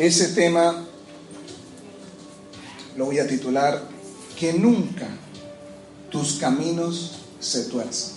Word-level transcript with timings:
Ese 0.00 0.28
tema 0.28 0.86
lo 2.96 3.04
voy 3.04 3.18
a 3.18 3.26
titular 3.26 3.86
Que 4.38 4.54
nunca 4.54 5.06
tus 6.10 6.38
caminos 6.38 7.18
se 7.38 7.64
tuerzan. 7.64 8.14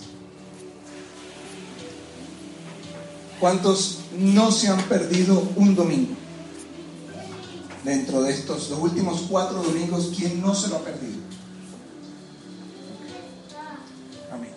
¿Cuántos 3.38 4.00
no 4.18 4.50
se 4.54 4.70
han 4.70 4.82
perdido 4.84 5.46
un 5.58 5.76
domingo? 5.76 6.16
Dentro 7.84 8.22
de 8.22 8.32
estos, 8.32 8.70
los 8.70 8.80
últimos 8.80 9.26
cuatro 9.30 9.62
domingos, 9.62 10.14
¿quién 10.16 10.42
no 10.42 10.56
se 10.56 10.70
lo 10.70 10.78
ha 10.78 10.86
perdido? 10.86 11.20
Amén. 14.32 14.54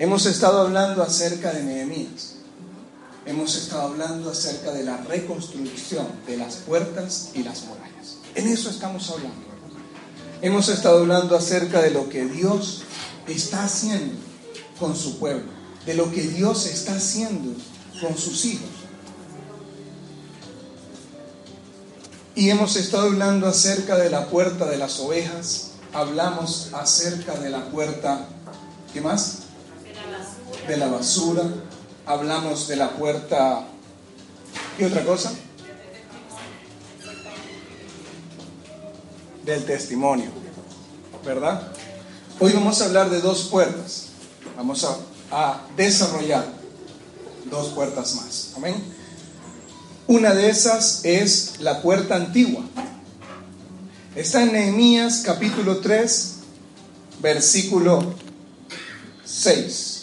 Hemos 0.00 0.26
estado 0.26 0.62
hablando 0.62 1.04
acerca 1.04 1.52
de 1.52 1.62
Nehemías. 1.62 2.37
Hemos 3.28 3.56
estado 3.56 3.82
hablando 3.82 4.30
acerca 4.30 4.72
de 4.72 4.84
la 4.84 4.96
reconstrucción 4.96 6.06
de 6.26 6.38
las 6.38 6.54
puertas 6.56 7.28
y 7.34 7.42
las 7.42 7.64
murallas. 7.66 8.16
En 8.34 8.48
eso 8.48 8.70
estamos 8.70 9.10
hablando. 9.10 9.36
Hemos 10.40 10.70
estado 10.70 11.00
hablando 11.00 11.36
acerca 11.36 11.82
de 11.82 11.90
lo 11.90 12.08
que 12.08 12.24
Dios 12.24 12.84
está 13.26 13.64
haciendo 13.64 14.14
con 14.80 14.96
su 14.96 15.18
pueblo, 15.18 15.44
de 15.84 15.92
lo 15.92 16.10
que 16.10 16.22
Dios 16.22 16.64
está 16.64 16.94
haciendo 16.94 17.52
con 18.00 18.16
sus 18.16 18.46
hijos. 18.46 18.70
Y 22.34 22.48
hemos 22.48 22.76
estado 22.76 23.08
hablando 23.08 23.46
acerca 23.46 23.98
de 23.98 24.08
la 24.08 24.28
puerta 24.28 24.64
de 24.64 24.78
las 24.78 25.00
ovejas, 25.00 25.72
hablamos 25.92 26.70
acerca 26.72 27.34
de 27.34 27.50
la 27.50 27.66
puerta, 27.66 28.26
¿qué 28.94 29.02
más? 29.02 29.40
De 30.66 30.78
la 30.78 30.88
basura, 30.88 31.42
hablamos 32.08 32.66
de 32.68 32.76
la 32.76 32.90
puerta, 32.92 33.64
¿qué 34.78 34.86
otra 34.86 35.04
cosa? 35.04 35.30
Del 39.44 39.64
testimonio, 39.66 40.30
¿verdad? 41.22 41.70
Hoy 42.40 42.52
vamos 42.54 42.80
a 42.80 42.86
hablar 42.86 43.10
de 43.10 43.20
dos 43.20 43.48
puertas, 43.50 44.06
vamos 44.56 44.84
a, 44.84 44.96
a 45.30 45.66
desarrollar 45.76 46.46
dos 47.50 47.68
puertas 47.68 48.14
más, 48.14 48.52
amén. 48.56 48.82
Una 50.06 50.32
de 50.32 50.48
esas 50.48 51.04
es 51.04 51.60
la 51.60 51.82
puerta 51.82 52.16
antigua. 52.16 52.62
Está 54.16 54.42
en 54.44 54.52
Nehemías 54.52 55.20
capítulo 55.26 55.80
3, 55.80 56.36
versículo 57.20 58.14
6. 59.26 59.97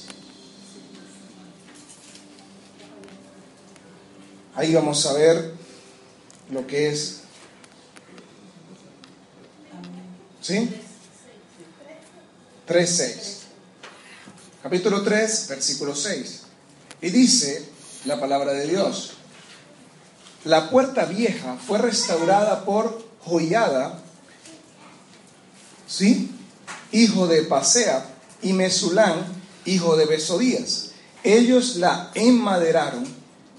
Ahí 4.55 4.73
vamos 4.73 5.05
a 5.05 5.13
ver 5.13 5.53
lo 6.49 6.65
que 6.65 6.89
es. 6.89 7.21
¿Sí? 10.41 10.69
3.6. 12.67 13.35
Capítulo 14.63 15.03
3, 15.03 15.47
versículo 15.49 15.95
6. 15.95 16.41
Y 17.01 17.09
dice 17.09 17.65
la 18.05 18.19
palabra 18.19 18.53
de 18.53 18.67
Dios. 18.67 19.11
La 20.45 20.69
puerta 20.69 21.05
vieja 21.05 21.57
fue 21.57 21.79
restaurada 21.79 22.63
por 22.63 23.03
Joiada, 23.25 23.99
¿sí? 25.87 26.31
hijo 26.91 27.27
de 27.27 27.41
Pasea, 27.43 28.05
y 28.41 28.53
Mesulán, 28.53 29.25
hijo 29.65 29.97
de 29.97 30.05
Besodías. 30.05 30.91
Ellos 31.23 31.77
la 31.77 32.11
enmaderaron 32.13 33.05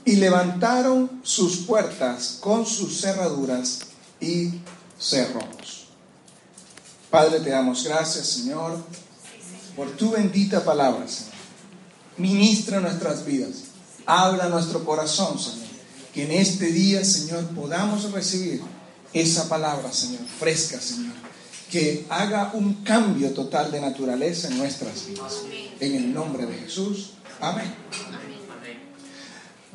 y 0.07 0.17
levantaron 0.17 1.21
sus 1.23 1.59
puertas 1.59 2.39
con 2.41 2.65
sus 2.65 3.03
cerraduras 3.03 3.81
y 4.19 4.53
cerrojos. 4.99 5.89
Padre, 7.11 7.41
te 7.41 7.51
damos 7.51 7.85
gracias, 7.85 8.27
Señor, 8.27 8.79
por 9.77 9.91
tu 9.91 10.13
bendita 10.13 10.65
palabra, 10.65 11.07
Señor. 11.07 11.37
Ministra 12.17 12.81
nuestras 12.81 13.27
vidas, 13.27 13.65
habla 14.07 14.49
nuestro 14.49 14.83
corazón, 14.87 15.39
Señor 15.39 15.67
que 16.17 16.25
en 16.25 16.33
este 16.33 16.73
día, 16.73 17.05
Señor, 17.05 17.45
podamos 17.49 18.11
recibir 18.11 18.63
esa 19.13 19.51
palabra, 19.51 19.93
Señor, 19.93 20.23
fresca, 20.39 20.81
Señor, 20.81 21.13
que 21.71 22.07
haga 22.09 22.53
un 22.55 22.83
cambio 22.85 23.33
total 23.35 23.71
de 23.71 23.83
naturaleza 23.83 24.49
en 24.49 24.57
nuestras 24.57 25.07
vidas. 25.07 25.43
En 25.79 25.95
el 25.95 26.15
nombre 26.15 26.47
de 26.47 26.55
Jesús. 26.55 27.11
Amén. 27.39 27.71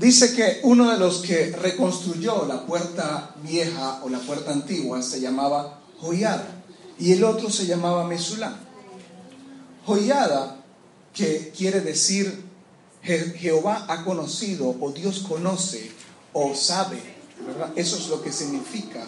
Dice 0.02 0.34
que 0.34 0.62
uno 0.64 0.92
de 0.92 0.98
los 0.98 1.20
que 1.20 1.52
reconstruyó 1.52 2.46
la 2.48 2.66
puerta 2.66 3.36
vieja 3.44 4.02
o 4.04 4.10
la 4.10 4.18
puerta 4.18 4.52
antigua 4.52 5.04
se 5.04 5.22
llamaba 5.22 5.80
Joyada 6.00 6.64
y 6.98 7.12
el 7.12 7.24
otro 7.24 7.52
se 7.52 7.68
llamaba 7.68 8.08
Mesulán. 8.08 8.56
Joyada, 9.86 10.58
que 11.14 11.54
quiere 11.56 11.82
decir 11.82 12.46
Jehová 13.04 13.86
ha 13.90 14.04
conocido 14.04 14.76
o 14.82 14.92
Dios 14.92 15.20
conoce 15.20 15.92
o 16.34 16.56
sabe, 16.56 17.00
¿verdad? 17.46 17.72
Eso 17.76 17.98
es 17.98 18.08
lo 18.08 18.24
que 18.24 18.32
significa 18.32 19.06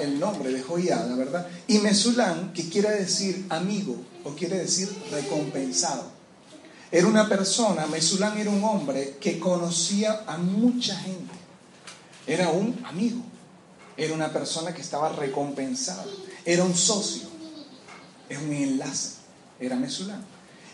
el 0.00 0.18
nombre 0.18 0.50
de 0.50 0.62
Joiada, 0.62 1.14
¿verdad? 1.14 1.46
Y 1.66 1.78
Mesulán, 1.80 2.54
que 2.54 2.70
quiere 2.70 2.90
decir 2.90 3.44
amigo 3.50 3.96
o 4.24 4.30
quiere 4.30 4.56
decir 4.56 4.88
recompensado. 5.10 6.15
Era 6.90 7.06
una 7.06 7.28
persona, 7.28 7.86
Mesulán 7.86 8.38
era 8.38 8.50
un 8.50 8.62
hombre 8.64 9.16
que 9.20 9.38
conocía 9.38 10.24
a 10.26 10.36
mucha 10.36 10.96
gente. 10.96 11.34
Era 12.26 12.50
un 12.50 12.80
amigo. 12.84 13.22
Era 13.96 14.14
una 14.14 14.32
persona 14.32 14.72
que 14.72 14.82
estaba 14.82 15.10
recompensada. 15.10 16.04
Era 16.44 16.64
un 16.64 16.74
socio. 16.74 17.28
Es 18.28 18.38
un 18.38 18.52
enlace. 18.52 19.16
Era 19.58 19.76
Mesulán. 19.76 20.24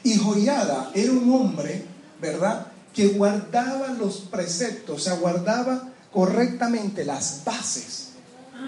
Y 0.04 0.16
Joiada 0.16 0.90
era 0.94 1.12
un 1.12 1.32
hombre, 1.32 1.84
¿verdad? 2.20 2.72
que 2.92 3.08
guardaba 3.08 3.88
los 3.88 4.18
preceptos, 4.18 4.96
o 4.96 4.98
sea, 5.02 5.14
guardaba 5.14 5.88
correctamente 6.12 7.04
las 7.04 7.42
bases 7.44 8.08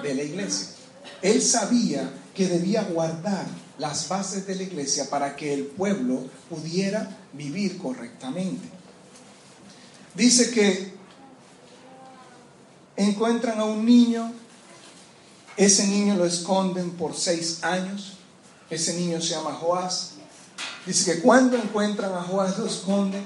de 0.02 0.14
la 0.14 0.22
iglesia. 0.22 0.68
Él 1.22 1.42
sabía 1.42 2.10
que 2.34 2.48
debía 2.48 2.82
guardar 2.84 3.46
las 3.78 4.08
bases 4.08 4.46
de 4.46 4.54
la 4.54 4.62
iglesia 4.62 5.08
para 5.10 5.34
que 5.34 5.52
el 5.52 5.66
pueblo 5.66 6.24
pudiera 6.48 7.16
vivir 7.32 7.78
correctamente. 7.78 8.68
Dice 10.14 10.50
que 10.50 10.94
encuentran 12.96 13.58
a 13.58 13.64
un 13.64 13.84
niño, 13.84 14.32
ese 15.56 15.86
niño 15.88 16.14
lo 16.14 16.24
esconden 16.24 16.90
por 16.92 17.16
seis 17.16 17.62
años, 17.62 18.14
ese 18.70 18.94
niño 18.94 19.20
se 19.20 19.30
llama 19.30 19.52
Joás. 19.52 20.12
Dice 20.86 21.14
que 21.14 21.20
cuando 21.20 21.56
encuentran 21.56 22.12
a 22.12 22.22
Joás 22.22 22.58
lo 22.58 22.66
esconden 22.66 23.24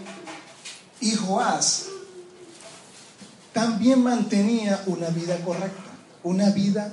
y 1.01 1.15
Joás 1.15 1.87
también 3.53 4.03
mantenía 4.03 4.83
una 4.87 5.09
vida 5.09 5.39
correcta, 5.45 5.91
una 6.23 6.51
vida 6.51 6.93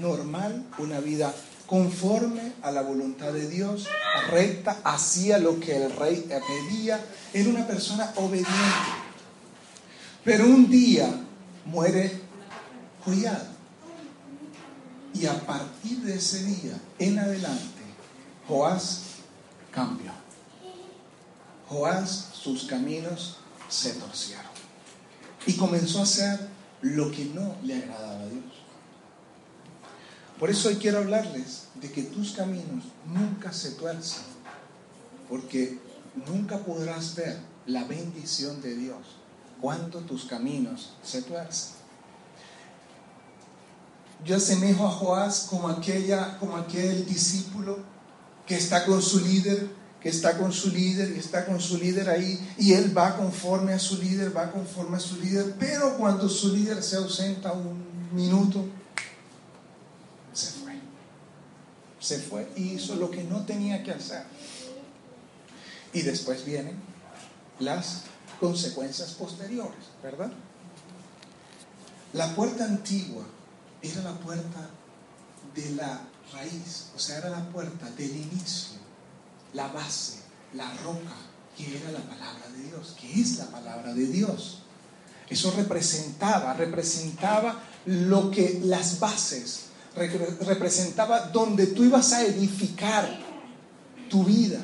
normal, 0.00 0.66
una 0.78 1.00
vida 1.00 1.32
conforme 1.74 2.52
a 2.62 2.70
la 2.70 2.82
voluntad 2.82 3.32
de 3.32 3.48
Dios, 3.48 3.88
recta, 4.30 4.80
hacía 4.84 5.38
lo 5.38 5.58
que 5.58 5.74
el 5.74 5.90
rey 5.90 6.24
pedía, 6.28 7.04
era 7.32 7.50
una 7.50 7.66
persona 7.66 8.12
obediente. 8.14 8.52
Pero 10.22 10.44
un 10.44 10.70
día 10.70 11.08
muere 11.64 12.20
Joiada. 13.04 13.48
Y 15.14 15.26
a 15.26 15.34
partir 15.44 15.98
de 16.02 16.14
ese 16.14 16.44
día 16.44 16.80
en 17.00 17.18
adelante, 17.18 17.82
Joás 18.46 19.00
cambió. 19.72 20.12
Joás 21.68 22.28
sus 22.34 22.66
caminos 22.66 23.38
se 23.68 23.94
torcieron. 23.94 24.46
Y 25.44 25.54
comenzó 25.54 25.98
a 25.98 26.04
hacer 26.04 26.38
lo 26.82 27.10
que 27.10 27.24
no 27.24 27.56
le 27.64 27.78
agradaba 27.78 28.20
a 28.20 28.28
Dios. 28.28 28.63
Por 30.38 30.50
eso 30.50 30.68
hoy 30.68 30.76
quiero 30.76 30.98
hablarles 30.98 31.64
de 31.80 31.90
que 31.90 32.02
tus 32.02 32.32
caminos 32.32 32.84
nunca 33.06 33.52
se 33.52 33.72
tuerzan, 33.72 34.24
porque 35.28 35.78
nunca 36.26 36.58
podrás 36.58 37.14
ver 37.14 37.38
la 37.66 37.84
bendición 37.84 38.60
de 38.60 38.74
Dios 38.74 38.98
cuando 39.60 40.00
tus 40.00 40.24
caminos 40.24 40.94
se 41.02 41.22
tuerzan. 41.22 41.74
yo 44.24 44.36
asemejo 44.36 44.86
a 44.86 44.90
Joás 44.90 45.46
como, 45.50 45.68
aquella, 45.68 46.38
como 46.38 46.56
aquel 46.56 47.06
discípulo 47.06 47.78
que 48.46 48.56
está 48.56 48.84
con 48.84 49.02
su 49.02 49.20
líder, 49.20 49.68
que 50.00 50.08
está 50.08 50.36
con 50.36 50.52
su 50.52 50.70
líder 50.70 51.14
y 51.14 51.18
está 51.18 51.46
con 51.46 51.60
su 51.60 51.78
líder 51.78 52.10
ahí 52.10 52.38
y 52.58 52.72
él 52.72 52.96
va 52.96 53.16
conforme 53.16 53.72
a 53.72 53.78
su 53.78 53.96
líder, 53.98 54.36
va 54.36 54.50
conforme 54.50 54.96
a 54.96 55.00
su 55.00 55.20
líder, 55.20 55.54
pero 55.58 55.96
cuando 55.96 56.28
su 56.28 56.54
líder 56.54 56.82
se 56.82 56.96
ausenta 56.96 57.52
un 57.52 57.82
minuto, 58.12 58.66
se 60.34 60.50
fue. 60.50 60.74
Se 62.04 62.18
fue 62.18 62.46
y 62.54 62.74
hizo 62.74 62.96
lo 62.96 63.10
que 63.10 63.24
no 63.24 63.46
tenía 63.46 63.82
que 63.82 63.92
hacer. 63.92 64.24
Y 65.94 66.02
después 66.02 66.44
vienen 66.44 66.76
las 67.60 68.02
consecuencias 68.38 69.12
posteriores, 69.12 69.86
¿verdad? 70.02 70.30
La 72.12 72.34
puerta 72.34 72.66
antigua 72.66 73.24
era 73.80 74.02
la 74.02 74.12
puerta 74.18 74.68
de 75.54 75.70
la 75.76 76.02
raíz, 76.30 76.90
o 76.94 76.98
sea, 76.98 77.18
era 77.18 77.30
la 77.30 77.48
puerta 77.48 77.90
del 77.92 78.14
inicio, 78.14 78.76
la 79.54 79.68
base, 79.68 80.18
la 80.52 80.70
roca, 80.84 81.16
que 81.56 81.74
era 81.74 81.90
la 81.90 82.00
palabra 82.00 82.48
de 82.54 82.68
Dios, 82.68 82.96
que 83.00 83.18
es 83.18 83.38
la 83.38 83.46
palabra 83.46 83.94
de 83.94 84.06
Dios. 84.08 84.58
Eso 85.28 85.52
representaba, 85.56 86.52
representaba 86.52 87.62
lo 87.86 88.30
que 88.30 88.60
las 88.62 88.98
bases, 89.00 89.63
representaba 89.96 91.20
donde 91.32 91.68
tú 91.68 91.84
ibas 91.84 92.12
a 92.12 92.22
edificar 92.22 93.08
tu 94.08 94.24
vida. 94.24 94.58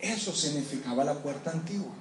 Eso 0.00 0.34
significaba 0.34 1.04
la 1.04 1.14
puerta 1.14 1.50
antigua. 1.50 1.92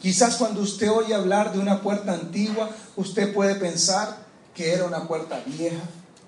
Quizás 0.00 0.36
cuando 0.36 0.62
usted 0.62 0.90
oye 0.90 1.14
hablar 1.14 1.52
de 1.52 1.58
una 1.58 1.82
puerta 1.82 2.12
antigua, 2.12 2.70
usted 2.96 3.34
puede 3.34 3.54
pensar 3.56 4.16
que 4.54 4.72
era 4.72 4.84
una 4.84 5.06
puerta 5.06 5.42
vieja. 5.46 5.82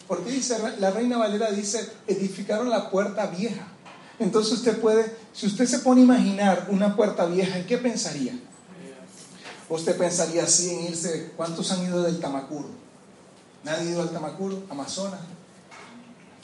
Porque 0.07 0.31
dice, 0.31 0.59
la 0.79 0.91
reina 0.91 1.17
Valera 1.17 1.51
dice, 1.51 1.91
edificaron 2.07 2.69
la 2.69 2.91
puerta 2.91 3.27
vieja. 3.27 3.67
Entonces 4.19 4.53
usted 4.53 4.79
puede, 4.79 5.17
si 5.33 5.47
usted 5.47 5.67
se 5.67 5.79
pone 5.79 6.03
a 6.03 6.05
imaginar 6.05 6.67
una 6.69 6.95
puerta 6.95 7.25
vieja, 7.25 7.59
¿en 7.59 7.67
qué 7.67 7.79
pensaría? 7.79 8.39
Usted 9.69 9.97
pensaría 9.97 10.45
así 10.45 10.71
en 10.71 10.81
irse, 10.89 11.33
¿cuántos 11.35 11.73
han 11.73 11.83
ido 11.85 12.03
del 12.03 12.21
Tamacuro? 12.21 12.69
¿Nadie 13.65 13.89
ha 13.89 13.91
ido 13.93 14.03
al 14.03 14.11
Tamacuro? 14.11 14.63
Amazonas. 14.69 15.21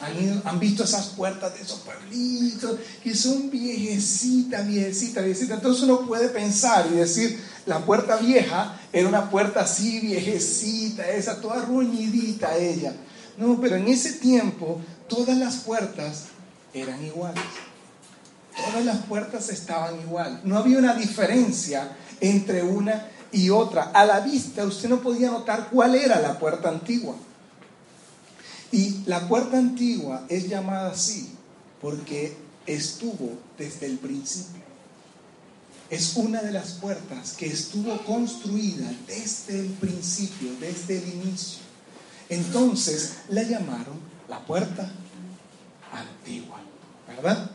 ¿Han, 0.00 0.60
visto 0.60 0.84
esas 0.84 1.06
puertas 1.08 1.54
de 1.54 1.62
esos 1.62 1.80
pueblitos 1.80 2.78
que 3.02 3.14
son 3.16 3.50
viejecitas, 3.50 4.64
viejecitas, 4.66 5.24
viejecitas. 5.24 5.56
Entonces 5.56 5.82
uno 5.82 6.06
puede 6.06 6.28
pensar 6.28 6.86
y 6.92 6.96
decir, 6.96 7.42
la 7.66 7.84
puerta 7.84 8.16
vieja 8.16 8.78
era 8.92 9.08
una 9.08 9.28
puerta 9.28 9.62
así, 9.62 9.98
viejecita, 9.98 11.08
esa, 11.10 11.40
toda 11.40 11.64
ruñidita 11.64 12.56
ella. 12.56 12.94
No, 13.38 13.60
pero 13.60 13.74
en 13.74 13.88
ese 13.88 14.12
tiempo 14.12 14.80
todas 15.08 15.36
las 15.36 15.56
puertas 15.56 16.26
eran 16.72 17.04
iguales. 17.04 17.42
Todas 18.56 18.84
las 18.84 18.98
puertas 18.98 19.48
estaban 19.48 20.00
igual. 20.00 20.40
No 20.44 20.58
había 20.58 20.78
una 20.78 20.94
diferencia 20.94 21.96
entre 22.20 22.62
una 22.62 23.08
y 23.32 23.50
otra. 23.50 23.90
A 23.94 24.04
la 24.04 24.20
vista 24.20 24.64
usted 24.64 24.88
no 24.88 25.00
podía 25.00 25.30
notar 25.30 25.68
cuál 25.70 25.96
era 25.96 26.20
la 26.20 26.38
puerta 26.38 26.68
antigua. 26.68 27.16
Y 28.70 29.02
la 29.06 29.26
puerta 29.28 29.58
antigua 29.58 30.26
es 30.28 30.48
llamada 30.48 30.90
así 30.90 31.30
porque 31.80 32.36
estuvo 32.66 33.38
desde 33.56 33.86
el 33.86 33.98
principio. 33.98 34.62
Es 35.90 36.16
una 36.16 36.42
de 36.42 36.52
las 36.52 36.72
puertas 36.72 37.32
que 37.32 37.46
estuvo 37.46 37.96
construida 38.04 38.92
desde 39.06 39.58
el 39.60 39.68
principio, 39.68 40.50
desde 40.60 40.98
el 40.98 41.08
inicio. 41.08 41.60
Entonces 42.28 43.14
la 43.30 43.42
llamaron 43.42 43.98
la 44.28 44.44
puerta 44.44 44.90
antigua, 45.90 46.60
¿verdad? 47.06 47.50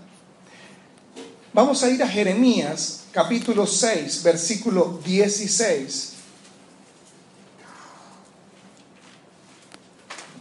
Vamos 1.53 1.83
a 1.83 1.89
ir 1.91 2.01
a 2.01 2.07
Jeremías 2.07 3.03
capítulo 3.11 3.67
6, 3.67 4.23
versículo 4.23 4.99
16. 5.05 6.13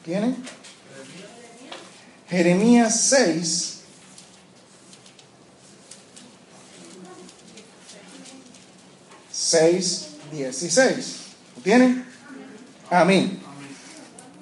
¿Tienen? 0.02 0.61
Jeremías 2.32 2.98
6. 3.10 3.80
Seis, 9.30 10.06
dieciséis. 10.32 11.16
¿Tienen? 11.62 12.06
Amén. 12.88 13.38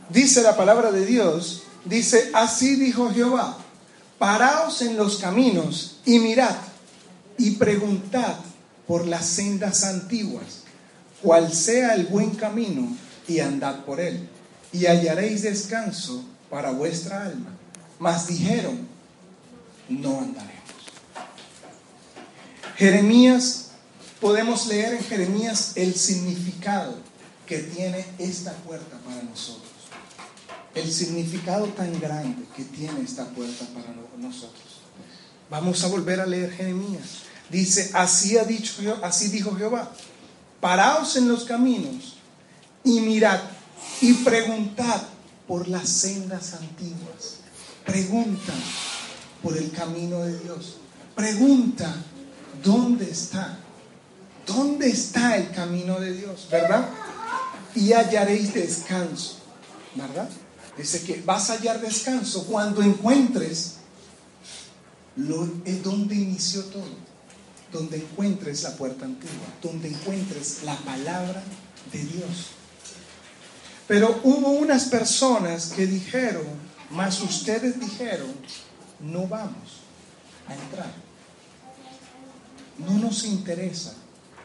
Dice 0.08 0.40
la 0.40 0.56
palabra 0.56 0.92
de 0.92 1.04
Dios, 1.04 1.64
dice, 1.84 2.30
así 2.32 2.76
dijo 2.76 3.10
Jehová, 3.12 3.58
paraos 4.20 4.82
en 4.82 4.96
los 4.96 5.18
caminos 5.18 5.98
y 6.04 6.20
mirad 6.20 6.54
y 7.38 7.56
preguntad 7.56 8.36
por 8.86 9.04
las 9.04 9.26
sendas 9.26 9.82
antiguas, 9.82 10.62
cuál 11.22 11.52
sea 11.52 11.94
el 11.94 12.06
buen 12.06 12.36
camino 12.36 12.96
y 13.26 13.40
andad 13.40 13.84
por 13.84 13.98
él, 13.98 14.28
y 14.72 14.86
hallaréis 14.86 15.42
descanso 15.42 16.24
para 16.48 16.70
vuestra 16.70 17.24
alma. 17.24 17.56
Mas 18.00 18.26
dijeron, 18.26 18.88
no 19.90 20.18
andaremos. 20.18 20.50
Jeremías, 22.76 23.72
podemos 24.22 24.66
leer 24.66 24.94
en 24.94 25.04
Jeremías 25.04 25.72
el 25.76 25.94
significado 25.94 26.94
que 27.46 27.58
tiene 27.58 28.06
esta 28.18 28.52
puerta 28.54 28.96
para 29.04 29.22
nosotros. 29.22 29.70
El 30.74 30.90
significado 30.90 31.66
tan 31.66 32.00
grande 32.00 32.42
que 32.56 32.64
tiene 32.64 33.02
esta 33.02 33.26
puerta 33.26 33.66
para 33.74 33.94
nosotros. 34.16 34.80
Vamos 35.50 35.84
a 35.84 35.88
volver 35.88 36.20
a 36.20 36.26
leer 36.26 36.52
Jeremías. 36.52 37.24
Dice, 37.50 37.90
así 37.92 38.38
ha 38.38 38.44
dicho, 38.44 38.72
así 39.02 39.28
dijo 39.28 39.54
Jehová, 39.56 39.92
paraos 40.58 41.16
en 41.16 41.28
los 41.28 41.44
caminos 41.44 42.16
y 42.82 43.00
mirad 43.00 43.40
y 44.00 44.14
preguntad 44.14 45.02
por 45.46 45.68
las 45.68 45.86
sendas 45.86 46.54
antiguas. 46.54 47.39
Pregunta 47.84 48.52
por 49.42 49.56
el 49.56 49.70
camino 49.72 50.20
de 50.20 50.38
Dios. 50.40 50.76
Pregunta 51.14 51.94
dónde 52.62 53.10
está. 53.10 53.58
¿Dónde 54.46 54.88
está 54.88 55.36
el 55.36 55.50
camino 55.50 56.00
de 56.00 56.12
Dios? 56.12 56.48
¿Verdad? 56.50 56.88
Y 57.74 57.92
hallaréis 57.92 58.54
descanso. 58.54 59.36
¿Verdad? 59.94 60.28
Dice 60.76 61.02
que 61.02 61.22
vas 61.24 61.50
a 61.50 61.54
hallar 61.54 61.80
descanso 61.80 62.46
cuando 62.46 62.82
encuentres 62.82 63.76
lo, 65.16 65.48
es 65.64 65.82
donde 65.82 66.14
inició 66.14 66.64
todo 66.64 67.10
donde 67.72 67.98
encuentres 67.98 68.62
la 68.62 68.76
puerta 68.76 69.04
antigua, 69.04 69.46
donde 69.62 69.88
encuentres 69.88 70.62
la 70.64 70.76
palabra 70.78 71.42
de 71.92 71.98
Dios. 71.98 72.50
Pero 73.86 74.20
hubo 74.24 74.50
unas 74.50 74.86
personas 74.86 75.72
que 75.74 75.86
dijeron, 75.86 76.44
más 76.90 77.20
ustedes 77.20 77.78
dijeron, 77.78 78.34
no 79.00 79.26
vamos 79.26 79.80
a 80.46 80.54
entrar. 80.54 80.92
No 82.78 82.98
nos 82.98 83.24
interesa 83.24 83.94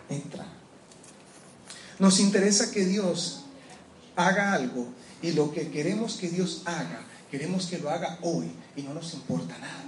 entrar. 0.09 0.47
Nos 1.97 2.19
interesa 2.19 2.71
que 2.71 2.85
Dios 2.85 3.41
haga 4.15 4.53
algo 4.53 4.87
y 5.21 5.31
lo 5.31 5.51
que 5.51 5.71
queremos 5.71 6.15
que 6.15 6.29
Dios 6.29 6.61
haga, 6.65 7.01
queremos 7.31 7.67
que 7.67 7.79
lo 7.79 7.89
haga 7.89 8.19
hoy 8.21 8.51
y 8.75 8.83
no 8.83 8.93
nos 8.93 9.13
importa 9.13 9.57
nada. 9.57 9.83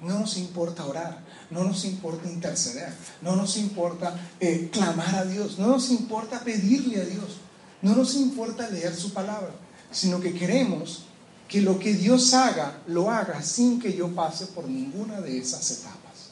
No 0.00 0.18
nos 0.20 0.36
importa 0.36 0.84
orar, 0.84 1.24
no 1.50 1.64
nos 1.64 1.84
importa 1.84 2.28
interceder, 2.28 2.92
no 3.22 3.34
nos 3.34 3.56
importa 3.56 4.14
eh, 4.40 4.68
clamar 4.70 5.14
a 5.14 5.24
Dios, 5.24 5.58
no 5.58 5.68
nos 5.68 5.90
importa 5.90 6.40
pedirle 6.40 7.00
a 7.00 7.04
Dios, 7.04 7.38
no 7.80 7.96
nos 7.96 8.14
importa 8.14 8.68
leer 8.68 8.94
su 8.94 9.12
palabra, 9.14 9.52
sino 9.90 10.20
que 10.20 10.34
queremos 10.34 11.06
que 11.48 11.62
lo 11.62 11.78
que 11.78 11.94
Dios 11.94 12.34
haga, 12.34 12.82
lo 12.86 13.10
haga 13.10 13.42
sin 13.42 13.80
que 13.80 13.96
yo 13.96 14.14
pase 14.14 14.46
por 14.46 14.68
ninguna 14.68 15.20
de 15.20 15.38
esas 15.38 15.70
etapas. 15.70 16.30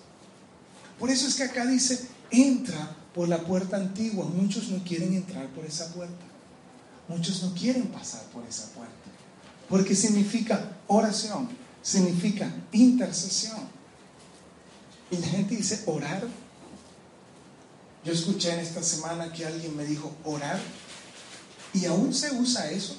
Por 0.98 1.10
eso 1.10 1.28
es 1.28 1.34
que 1.36 1.44
acá 1.44 1.66
dice, 1.66 2.08
entra 2.30 2.96
por 3.14 3.28
la 3.28 3.38
puerta 3.38 3.76
antigua. 3.76 4.26
Muchos 4.26 4.68
no 4.68 4.82
quieren 4.82 5.14
entrar 5.14 5.46
por 5.48 5.64
esa 5.64 5.92
puerta. 5.92 6.24
Muchos 7.08 7.42
no 7.42 7.54
quieren 7.54 7.86
pasar 7.88 8.22
por 8.32 8.44
esa 8.46 8.66
puerta. 8.70 8.92
Porque 9.68 9.94
significa 9.94 10.76
oración, 10.88 11.48
significa 11.82 12.50
intercesión. 12.72 13.68
Y 15.10 15.18
la 15.18 15.26
gente 15.26 15.56
dice, 15.56 15.82
orar. 15.86 16.26
Yo 18.04 18.12
escuché 18.12 18.52
en 18.52 18.60
esta 18.60 18.82
semana 18.82 19.32
que 19.32 19.46
alguien 19.46 19.76
me 19.76 19.84
dijo, 19.84 20.12
orar. 20.24 20.60
Y 21.72 21.86
aún 21.86 22.12
se 22.12 22.32
usa 22.32 22.70
eso. 22.70 22.96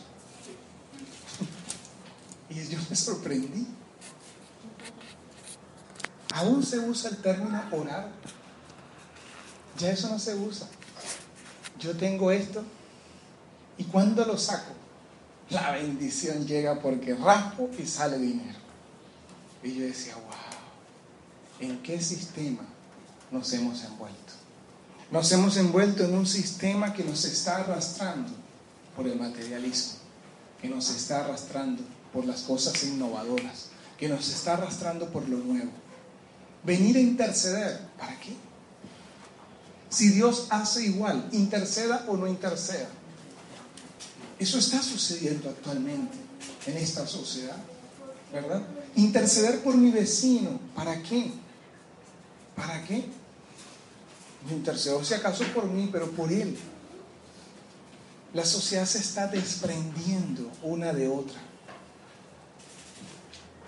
Y 2.49 2.67
yo 2.67 2.79
me 2.89 2.95
sorprendí. 2.95 3.67
Aún 6.33 6.63
se 6.63 6.79
usa 6.79 7.09
el 7.09 7.17
término 7.17 7.61
orar. 7.71 8.11
Ya 9.77 9.91
eso 9.91 10.09
no 10.09 10.19
se 10.19 10.35
usa. 10.35 10.67
Yo 11.79 11.95
tengo 11.95 12.31
esto. 12.31 12.63
¿Y 13.77 13.83
cuándo 13.85 14.25
lo 14.25 14.37
saco? 14.37 14.75
la 15.49 15.71
bendición 15.71 16.45
llega 16.45 16.79
porque 16.79 17.15
raspo 17.15 17.69
y 17.77 17.85
sale 17.85 18.17
dinero. 18.17 18.59
Y 19.63 19.75
yo 19.75 19.85
decía, 19.85 20.15
wow, 20.15 21.69
¿en 21.69 21.81
qué 21.81 22.01
sistema 22.01 22.63
nos 23.31 23.51
hemos 23.53 23.83
envuelto? 23.83 24.33
Nos 25.11 25.31
hemos 25.31 25.57
envuelto 25.57 26.03
en 26.03 26.15
un 26.15 26.25
sistema 26.25 26.93
que 26.93 27.03
nos 27.03 27.25
está 27.25 27.57
arrastrando 27.57 28.31
por 28.95 29.07
el 29.07 29.19
materialismo, 29.19 29.99
que 30.61 30.69
nos 30.69 30.89
está 30.89 31.23
arrastrando 31.23 31.83
por 32.15 32.25
las 32.25 32.43
cosas 32.43 32.81
innovadoras, 32.85 33.65
que 33.97 34.07
nos 34.07 34.29
está 34.29 34.53
arrastrando 34.53 35.09
por 35.09 35.27
lo 35.27 35.37
nuevo. 35.37 35.69
Venir 36.63 36.95
a 36.95 37.01
interceder, 37.01 37.81
¿para 37.97 38.17
qué? 38.21 38.33
Si 39.89 40.09
Dios 40.09 40.47
hace 40.49 40.85
igual, 40.85 41.27
interceda 41.33 42.05
o 42.07 42.15
no 42.15 42.25
interceda. 42.27 42.87
Eso 44.39 44.57
está 44.57 44.81
sucediendo 44.81 45.49
actualmente 45.49 46.15
en 46.65 46.77
esta 46.77 47.05
sociedad, 47.05 47.57
¿verdad? 48.31 48.61
Interceder 48.95 49.61
por 49.61 49.75
mi 49.75 49.91
vecino, 49.91 50.57
¿para 50.73 51.03
qué? 51.03 51.33
¿Para 52.55 52.81
qué? 52.85 53.05
No 54.49 54.55
intercedo 54.55 55.03
si 55.03 55.13
acaso 55.15 55.43
por 55.53 55.65
mí, 55.65 55.89
pero 55.91 56.09
por 56.11 56.31
él. 56.31 56.57
La 58.33 58.45
sociedad 58.45 58.85
se 58.85 58.99
está 58.99 59.27
desprendiendo 59.27 60.49
una 60.63 60.93
de 60.93 61.09
otra. 61.09 61.54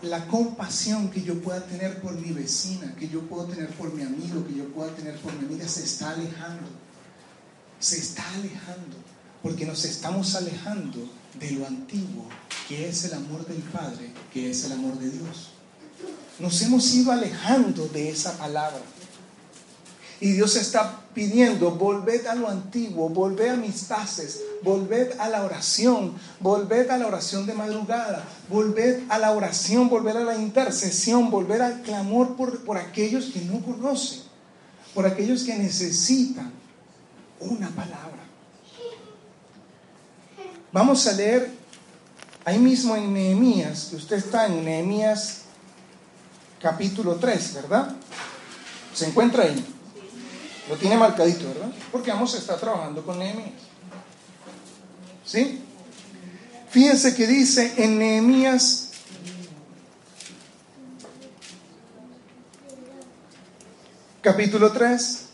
La 0.02 0.28
compasión 0.28 1.10
que 1.10 1.24
yo 1.24 1.42
pueda 1.42 1.66
tener 1.66 2.02
por 2.02 2.14
mi 2.14 2.32
vecina, 2.32 2.96
que 2.96 3.10
yo 3.10 3.22
puedo 3.22 3.46
tener 3.46 3.70
por 3.72 3.94
mi 3.94 4.04
amigo, 4.04 4.46
que 4.46 4.56
yo 4.56 4.66
pueda 4.74 4.94
tener 4.96 5.16
por 5.20 5.34
mi 5.34 5.46
amiga, 5.46 5.68
se 5.68 5.84
está 5.84 6.12
alejando. 6.12 6.68
Se 7.80 7.98
está 7.98 8.24
alejando 8.36 8.98
porque 9.42 9.66
nos 9.66 9.86
estamos 9.86 10.36
alejando 10.36 11.10
de 11.40 11.52
lo 11.52 11.68
antiguo, 11.68 12.28
que 12.68 12.90
es 12.90 13.06
el 13.06 13.14
amor 13.14 13.46
del 13.46 13.62
Padre, 13.62 14.12
que 14.34 14.52
es 14.52 14.64
el 14.66 14.74
amor 14.74 14.98
de 15.00 15.10
Dios. 15.10 15.52
Nos 16.40 16.62
hemos 16.62 16.94
ido 16.94 17.12
alejando 17.12 17.88
de 17.88 18.10
esa 18.10 18.38
palabra. 18.38 18.82
Y 20.20 20.32
Dios 20.32 20.56
está 20.56 21.02
pidiendo, 21.14 21.72
volved 21.72 22.26
a 22.26 22.34
lo 22.34 22.48
antiguo, 22.48 23.10
volved 23.10 23.50
a 23.50 23.56
mis 23.56 23.88
bases, 23.88 24.42
volved 24.64 25.12
a 25.20 25.30
la 25.30 25.44
oración, 25.44 26.14
volved 26.40 26.90
a 26.90 26.98
la 26.98 27.06
oración 27.06 27.46
de 27.46 27.54
madrugada, 27.54 28.24
volved 28.50 29.04
a 29.10 29.20
la 29.20 29.32
oración, 29.32 29.90
volved 29.90 30.16
a 30.16 30.24
la 30.24 30.36
intercesión, 30.36 31.30
volved 31.30 31.62
al 31.62 31.82
clamor 31.84 32.36
por, 32.36 32.64
por 32.64 32.78
aquellos 32.78 33.26
que 33.26 33.42
no 33.42 33.62
conocen, 33.62 34.24
por 34.96 35.06
aquellos 35.06 35.44
que 35.44 35.56
necesitan 35.56 36.52
una 37.40 37.70
palabra. 37.70 38.24
Vamos 40.72 41.06
a 41.06 41.14
leer 41.14 41.52
ahí 42.44 42.58
mismo 42.58 42.96
en 42.96 43.14
Nehemías, 43.14 43.86
que 43.90 43.98
usted 43.98 44.18
está 44.18 44.48
en 44.48 44.66
Nehemías 44.66 45.42
capítulo 46.60 47.16
3, 47.16 47.54
¿verdad? 47.54 47.96
Se 48.94 49.08
encuentra 49.08 49.44
ahí. 49.44 49.77
Lo 50.70 50.76
tiene 50.76 50.98
marcadito, 50.98 51.48
¿verdad? 51.48 51.72
Porque 51.92 52.12
vamos 52.12 52.34
a 52.36 52.38
estar 52.38 52.60
trabajando 52.60 53.06
con 53.06 53.20
Nehemías. 53.20 53.52
¿Sí? 55.26 55.62
Fíjense 56.70 57.16
que 57.16 57.28
dice 57.28 57.74
en 57.78 58.00
Nehemías 58.00 58.90
capítulo 64.22 64.72
3, 64.72 65.26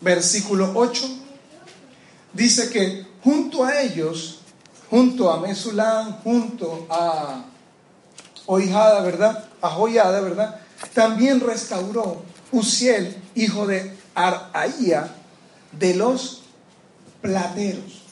versículo 0.00 0.72
8, 0.74 1.08
dice 2.32 2.70
que 2.70 3.06
junto 3.22 3.64
a 3.64 3.82
ellos 3.82 4.40
junto 4.90 5.30
a 5.30 5.40
Mesulán, 5.40 6.18
junto 6.24 6.86
a 6.90 7.44
Oijada, 8.46 9.00
¿verdad? 9.02 9.44
A 9.62 9.68
Joyada, 9.68 10.20
¿verdad? 10.20 10.60
También 10.92 11.40
restauró 11.40 12.22
Uziel, 12.50 13.16
hijo 13.36 13.66
de 13.66 13.96
Araía, 14.14 15.14
de 15.72 15.94
los 15.94 16.42
plateros. 17.20 18.02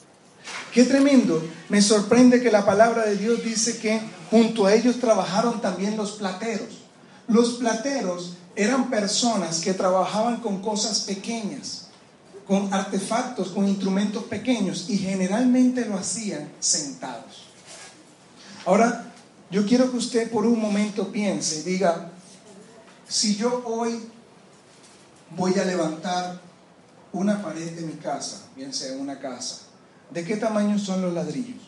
Qué 0.72 0.84
tremendo. 0.84 1.42
Me 1.68 1.82
sorprende 1.82 2.42
que 2.42 2.50
la 2.50 2.64
palabra 2.64 3.04
de 3.04 3.16
Dios 3.16 3.42
dice 3.42 3.78
que 3.78 4.00
junto 4.30 4.66
a 4.66 4.74
ellos 4.74 5.00
trabajaron 5.00 5.60
también 5.60 5.96
los 5.96 6.12
plateros. 6.12 6.84
Los 7.26 7.54
plateros 7.54 8.34
eran 8.54 8.90
personas 8.90 9.60
que 9.60 9.74
trabajaban 9.74 10.36
con 10.36 10.62
cosas 10.62 11.00
pequeñas 11.00 11.88
con 12.48 12.72
artefactos, 12.72 13.50
con 13.50 13.68
instrumentos 13.68 14.24
pequeños 14.24 14.86
y 14.88 14.96
generalmente 14.96 15.84
lo 15.84 15.98
hacían 15.98 16.50
sentados. 16.58 17.44
Ahora, 18.64 19.12
yo 19.50 19.66
quiero 19.66 19.90
que 19.90 19.98
usted 19.98 20.30
por 20.30 20.46
un 20.46 20.58
momento 20.58 21.12
piense 21.12 21.62
diga, 21.62 22.10
si 23.06 23.36
yo 23.36 23.62
hoy 23.66 24.00
voy 25.36 25.58
a 25.58 25.64
levantar 25.64 26.40
una 27.12 27.42
pared 27.42 27.72
de 27.72 27.82
mi 27.82 27.94
casa, 27.94 28.46
bien 28.56 28.72
sea 28.72 28.96
una 28.96 29.18
casa, 29.18 29.62
¿de 30.10 30.24
qué 30.24 30.36
tamaño 30.36 30.78
son 30.78 31.02
los 31.02 31.12
ladrillos? 31.12 31.62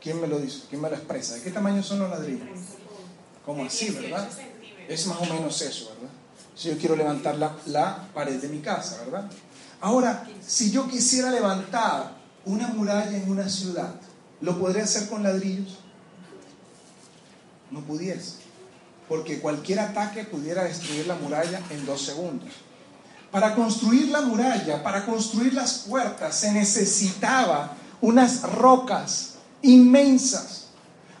¿Quién 0.00 0.20
me 0.20 0.26
lo 0.26 0.40
dice? 0.40 0.62
¿Quién 0.68 0.80
me 0.80 0.90
lo 0.90 0.96
expresa? 0.96 1.34
¿De 1.34 1.42
qué 1.42 1.50
tamaño 1.50 1.82
son 1.82 2.00
los 2.00 2.10
ladrillos? 2.10 2.48
Como 3.44 3.64
así, 3.64 3.90
¿verdad? 3.90 4.28
Es 4.88 5.06
más 5.06 5.18
o 5.18 5.26
menos 5.26 5.60
eso, 5.62 5.90
¿verdad? 5.90 6.10
si 6.54 6.68
yo 6.68 6.78
quiero 6.78 6.96
levantar 6.96 7.36
la, 7.36 8.08
pared 8.14 8.40
de 8.40 8.48
mi 8.48 8.60
casa, 8.60 9.02
¿verdad? 9.04 9.30
Ahora, 9.80 10.28
si 10.46 10.70
yo 10.70 10.88
quisiera 10.88 11.30
levantar 11.30 12.12
una 12.44 12.68
muralla 12.68 13.16
en 13.16 13.30
una 13.30 13.48
ciudad, 13.48 13.94
¿lo 14.40 14.58
podría 14.58 14.84
hacer 14.84 15.08
con 15.08 15.22
ladrillos? 15.22 15.78
No 17.70 17.80
pudiese, 17.80 18.36
porque 19.12 19.40
cualquier 19.40 19.78
ataque 19.78 20.24
pudiera 20.24 20.64
destruir 20.64 21.06
la 21.06 21.16
muralla 21.16 21.60
en 21.68 21.84
dos 21.84 22.00
segundos. 22.00 22.48
Para 23.30 23.54
construir 23.54 24.08
la 24.08 24.22
muralla, 24.22 24.82
para 24.82 25.04
construir 25.04 25.52
las 25.52 25.80
puertas, 25.80 26.34
se 26.34 26.50
necesitaba 26.50 27.76
unas 28.00 28.40
rocas 28.40 29.34
inmensas. 29.60 30.68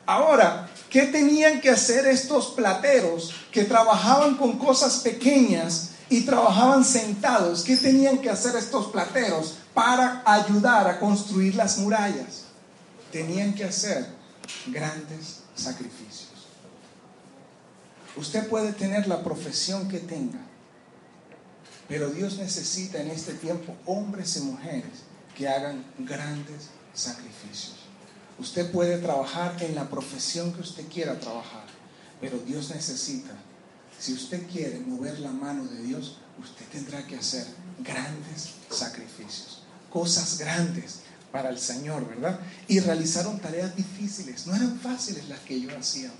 Ahora, 0.06 0.70
¿Qué 0.88 1.06
tenían 1.06 1.62
que 1.62 1.70
hacer 1.70 2.06
estos 2.06 2.48
plateros 2.48 3.32
que 3.50 3.64
trabajaban 3.64 4.36
con 4.36 4.58
cosas 4.58 4.98
pequeñas 4.98 5.92
y 6.10 6.20
trabajaban 6.20 6.84
sentados? 6.84 7.62
¿Qué 7.62 7.78
tenían 7.78 8.18
que 8.18 8.28
hacer 8.28 8.54
estos 8.56 8.88
plateros 8.88 9.54
para 9.72 10.22
ayudar 10.26 10.86
a 10.86 11.00
construir 11.00 11.54
las 11.54 11.78
murallas? 11.78 12.44
Tenían 13.10 13.54
que 13.54 13.64
hacer 13.64 14.06
grandes 14.66 15.40
sacrificios. 15.54 16.21
Usted 18.16 18.48
puede 18.48 18.72
tener 18.72 19.06
la 19.06 19.22
profesión 19.24 19.88
que 19.88 19.98
tenga, 19.98 20.40
pero 21.88 22.10
Dios 22.10 22.36
necesita 22.36 23.00
en 23.00 23.10
este 23.10 23.32
tiempo 23.34 23.74
hombres 23.86 24.36
y 24.36 24.40
mujeres 24.40 25.04
que 25.36 25.48
hagan 25.48 25.84
grandes 25.98 26.68
sacrificios. 26.92 27.76
Usted 28.38 28.70
puede 28.70 28.98
trabajar 28.98 29.56
en 29.62 29.74
la 29.74 29.88
profesión 29.88 30.52
que 30.52 30.60
usted 30.60 30.86
quiera 30.88 31.18
trabajar, 31.18 31.64
pero 32.20 32.38
Dios 32.38 32.70
necesita, 32.70 33.32
si 33.98 34.12
usted 34.12 34.46
quiere 34.46 34.80
mover 34.80 35.18
la 35.20 35.30
mano 35.30 35.64
de 35.64 35.82
Dios, 35.82 36.18
usted 36.42 36.66
tendrá 36.66 37.06
que 37.06 37.16
hacer 37.16 37.46
grandes 37.78 38.50
sacrificios, 38.70 39.62
cosas 39.90 40.38
grandes 40.38 41.00
para 41.30 41.48
el 41.48 41.58
Señor, 41.58 42.06
¿verdad? 42.08 42.38
Y 42.68 42.80
realizaron 42.80 43.38
tareas 43.40 43.74
difíciles, 43.74 44.46
no 44.46 44.54
eran 44.54 44.78
fáciles 44.80 45.28
las 45.28 45.40
que 45.40 45.54
ellos 45.54 45.72
hacían. 45.78 46.12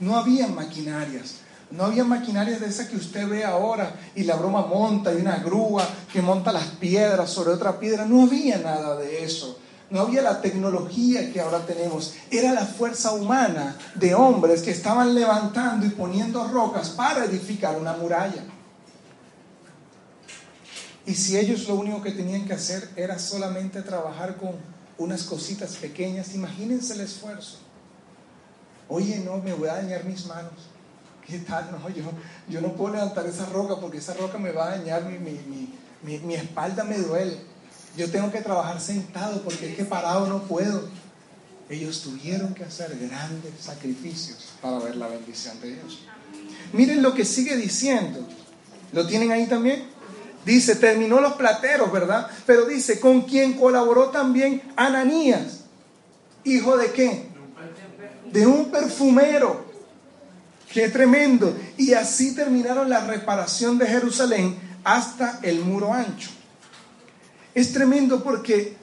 No 0.00 0.16
había 0.16 0.46
maquinarias, 0.48 1.36
no 1.70 1.84
había 1.84 2.04
maquinarias 2.04 2.60
de 2.60 2.66
esas 2.66 2.88
que 2.88 2.96
usted 2.96 3.28
ve 3.28 3.44
ahora 3.44 3.94
y 4.14 4.24
la 4.24 4.36
broma 4.36 4.66
monta 4.66 5.12
y 5.12 5.16
una 5.16 5.36
grúa 5.36 5.88
que 6.12 6.22
monta 6.22 6.52
las 6.52 6.66
piedras 6.66 7.30
sobre 7.30 7.52
otra 7.52 7.78
piedra. 7.78 8.04
No 8.04 8.22
había 8.22 8.58
nada 8.58 8.96
de 8.96 9.24
eso 9.24 9.58
no 9.90 10.00
había 10.00 10.22
la 10.22 10.40
tecnología 10.40 11.32
que 11.32 11.40
ahora 11.40 11.64
tenemos, 11.66 12.14
era 12.28 12.52
la 12.52 12.66
fuerza 12.66 13.12
humana 13.12 13.76
de 13.94 14.14
hombres 14.14 14.62
que 14.62 14.70
estaban 14.70 15.14
levantando 15.14 15.86
y 15.86 15.90
poniendo 15.90 16.48
rocas 16.48 16.90
para 16.90 17.24
edificar 17.24 17.78
una 17.78 17.92
muralla. 17.92 18.42
Y 21.06 21.14
si 21.14 21.36
ellos 21.36 21.68
lo 21.68 21.74
único 21.76 22.02
que 22.02 22.12
tenían 22.12 22.46
que 22.46 22.54
hacer 22.54 22.90
era 22.96 23.18
solamente 23.18 23.82
trabajar 23.82 24.36
con 24.36 24.52
unas 24.96 25.22
cositas 25.22 25.76
pequeñas, 25.76 26.34
imagínense 26.34 26.94
el 26.94 27.02
esfuerzo. 27.02 27.58
Oye, 28.88 29.22
no, 29.24 29.38
me 29.38 29.52
voy 29.52 29.68
a 29.68 29.74
dañar 29.74 30.04
mis 30.04 30.26
manos. 30.26 30.52
¿Qué 31.26 31.38
tal? 31.38 31.70
No, 31.72 31.88
yo, 31.88 32.04
yo 32.48 32.60
no 32.60 32.74
puedo 32.74 32.94
levantar 32.94 33.26
esa 33.26 33.46
roca 33.46 33.76
porque 33.80 33.98
esa 33.98 34.14
roca 34.14 34.38
me 34.38 34.52
va 34.52 34.66
a 34.66 34.78
dañar, 34.78 35.04
mi, 35.04 35.18
mi, 35.18 36.18
mi 36.18 36.34
espalda 36.34 36.84
me 36.84 36.98
duele. 36.98 37.38
Yo 37.96 38.10
tengo 38.10 38.30
que 38.30 38.40
trabajar 38.40 38.80
sentado 38.80 39.40
porque 39.42 39.70
es 39.70 39.76
que 39.76 39.84
parado 39.84 40.26
no 40.26 40.42
puedo. 40.42 40.88
Ellos 41.70 42.02
tuvieron 42.02 42.52
que 42.54 42.64
hacer 42.64 42.96
grandes 42.98 43.52
sacrificios 43.60 44.52
para 44.60 44.78
ver 44.80 44.96
la 44.96 45.06
bendición 45.06 45.58
de 45.60 45.74
Dios. 45.74 46.00
Miren 46.72 47.02
lo 47.02 47.14
que 47.14 47.24
sigue 47.24 47.56
diciendo. 47.56 48.26
¿Lo 48.92 49.06
tienen 49.06 49.32
ahí 49.32 49.46
también? 49.46 49.84
Dice, 50.44 50.76
terminó 50.76 51.20
los 51.20 51.34
plateros, 51.34 51.90
¿verdad? 51.90 52.28
Pero 52.46 52.66
dice, 52.66 53.00
con 53.00 53.22
quien 53.22 53.54
colaboró 53.54 54.10
también 54.10 54.62
Ananías. 54.76 55.60
¿Hijo 56.44 56.76
de 56.76 56.92
qué? 56.92 57.33
De 58.34 58.44
un 58.48 58.68
perfumero. 58.68 59.64
Qué 60.72 60.88
tremendo. 60.88 61.56
Y 61.78 61.92
así 61.92 62.34
terminaron 62.34 62.90
la 62.90 63.06
reparación 63.06 63.78
de 63.78 63.86
Jerusalén 63.86 64.58
hasta 64.82 65.38
el 65.42 65.60
muro 65.60 65.92
ancho. 65.94 66.30
Es 67.54 67.72
tremendo 67.72 68.24
porque 68.24 68.76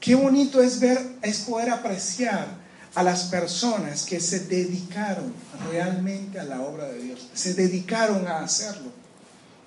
qué 0.00 0.14
bonito 0.14 0.60
es 0.60 0.80
ver, 0.80 1.00
es 1.22 1.38
poder 1.40 1.70
apreciar 1.70 2.46
a 2.94 3.02
las 3.02 3.24
personas 3.24 4.04
que 4.04 4.20
se 4.20 4.40
dedicaron 4.40 5.32
realmente 5.70 6.38
a 6.38 6.44
la 6.44 6.60
obra 6.60 6.84
de 6.88 6.98
Dios. 6.98 7.26
Se 7.32 7.54
dedicaron 7.54 8.28
a 8.28 8.40
hacerlo. 8.40 8.90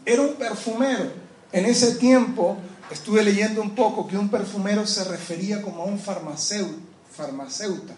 Era 0.05 0.21
un 0.21 0.35
perfumero. 0.35 1.11
En 1.51 1.65
ese 1.65 1.95
tiempo 1.95 2.57
estuve 2.91 3.23
leyendo 3.23 3.63
un 3.63 3.73
poco 3.73 4.07
que 4.07 4.15
un 4.15 4.29
perfumero 4.29 4.85
se 4.85 5.03
refería 5.05 5.63
como 5.63 5.81
a 5.81 5.85
un 5.85 5.97
farmacéutico, 5.97 7.95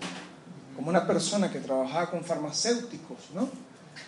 como 0.79 0.91
una 0.91 1.05
persona 1.05 1.51
que 1.51 1.59
trabajaba 1.59 2.09
con 2.09 2.23
farmacéuticos, 2.23 3.17
¿no? 3.35 3.49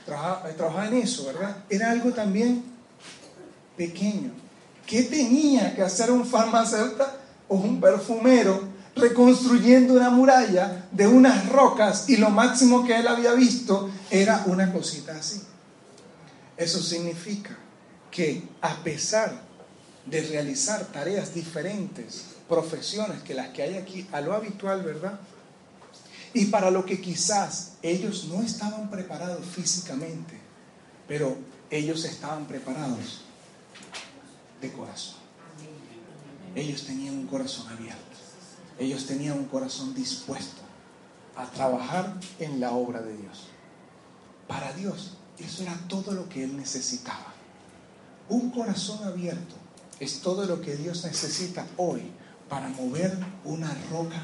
Trabajaba, 0.05 0.49
trabajaba 0.51 0.87
en 0.87 0.93
eso, 0.99 1.25
¿verdad? 1.25 1.57
Era 1.69 1.91
algo 1.91 2.13
también 2.13 2.63
pequeño. 3.75 4.31
¿Qué 4.87 5.03
tenía 5.03 5.75
que 5.75 5.81
hacer 5.81 6.09
un 6.09 6.25
farmacéutico 6.25 7.05
o 7.49 7.55
un 7.55 7.81
perfumero 7.81 8.69
reconstruyendo 8.95 9.95
una 9.95 10.11
muralla 10.11 10.87
de 10.93 11.07
unas 11.07 11.49
rocas 11.49 12.07
y 12.07 12.15
lo 12.15 12.29
máximo 12.29 12.85
que 12.85 12.95
él 12.95 13.07
había 13.09 13.33
visto 13.33 13.89
era 14.09 14.43
una 14.45 14.71
cosita 14.71 15.17
así? 15.17 15.41
Eso 16.55 16.81
significa 16.81 17.57
que 18.09 18.47
a 18.61 18.81
pesar 18.81 19.33
de 20.05 20.21
realizar 20.21 20.85
tareas 20.85 21.33
diferentes, 21.33 22.27
profesiones 22.47 23.21
que 23.23 23.33
las 23.33 23.49
que 23.49 23.61
hay 23.61 23.75
aquí, 23.75 24.07
a 24.13 24.21
lo 24.21 24.33
habitual, 24.33 24.83
¿verdad? 24.83 25.19
Y 26.33 26.45
para 26.45 26.71
lo 26.71 26.85
que 26.85 27.01
quizás 27.01 27.73
ellos 27.81 28.25
no 28.25 28.41
estaban 28.41 28.89
preparados 28.89 29.45
físicamente, 29.45 30.39
pero 31.07 31.37
ellos 31.69 32.05
estaban 32.05 32.45
preparados 32.45 33.21
de 34.61 34.71
corazón. 34.71 35.15
Ellos 36.55 36.85
tenían 36.85 37.15
un 37.15 37.27
corazón 37.27 37.67
abierto. 37.69 38.01
Ellos 38.79 39.05
tenían 39.05 39.37
un 39.37 39.45
corazón 39.45 39.93
dispuesto 39.93 40.61
a 41.35 41.45
trabajar 41.45 42.13
en 42.39 42.59
la 42.59 42.71
obra 42.71 43.01
de 43.01 43.15
Dios. 43.15 43.47
Para 44.47 44.73
Dios, 44.73 45.13
eso 45.37 45.63
era 45.63 45.75
todo 45.87 46.13
lo 46.13 46.27
que 46.29 46.43
Él 46.43 46.57
necesitaba. 46.57 47.33
Un 48.29 48.51
corazón 48.51 49.03
abierto 49.03 49.55
es 49.99 50.21
todo 50.21 50.45
lo 50.45 50.61
que 50.61 50.75
Dios 50.75 51.03
necesita 51.03 51.65
hoy 51.77 52.01
para 52.49 52.69
mover 52.69 53.17
una 53.45 53.73
roca 53.91 54.21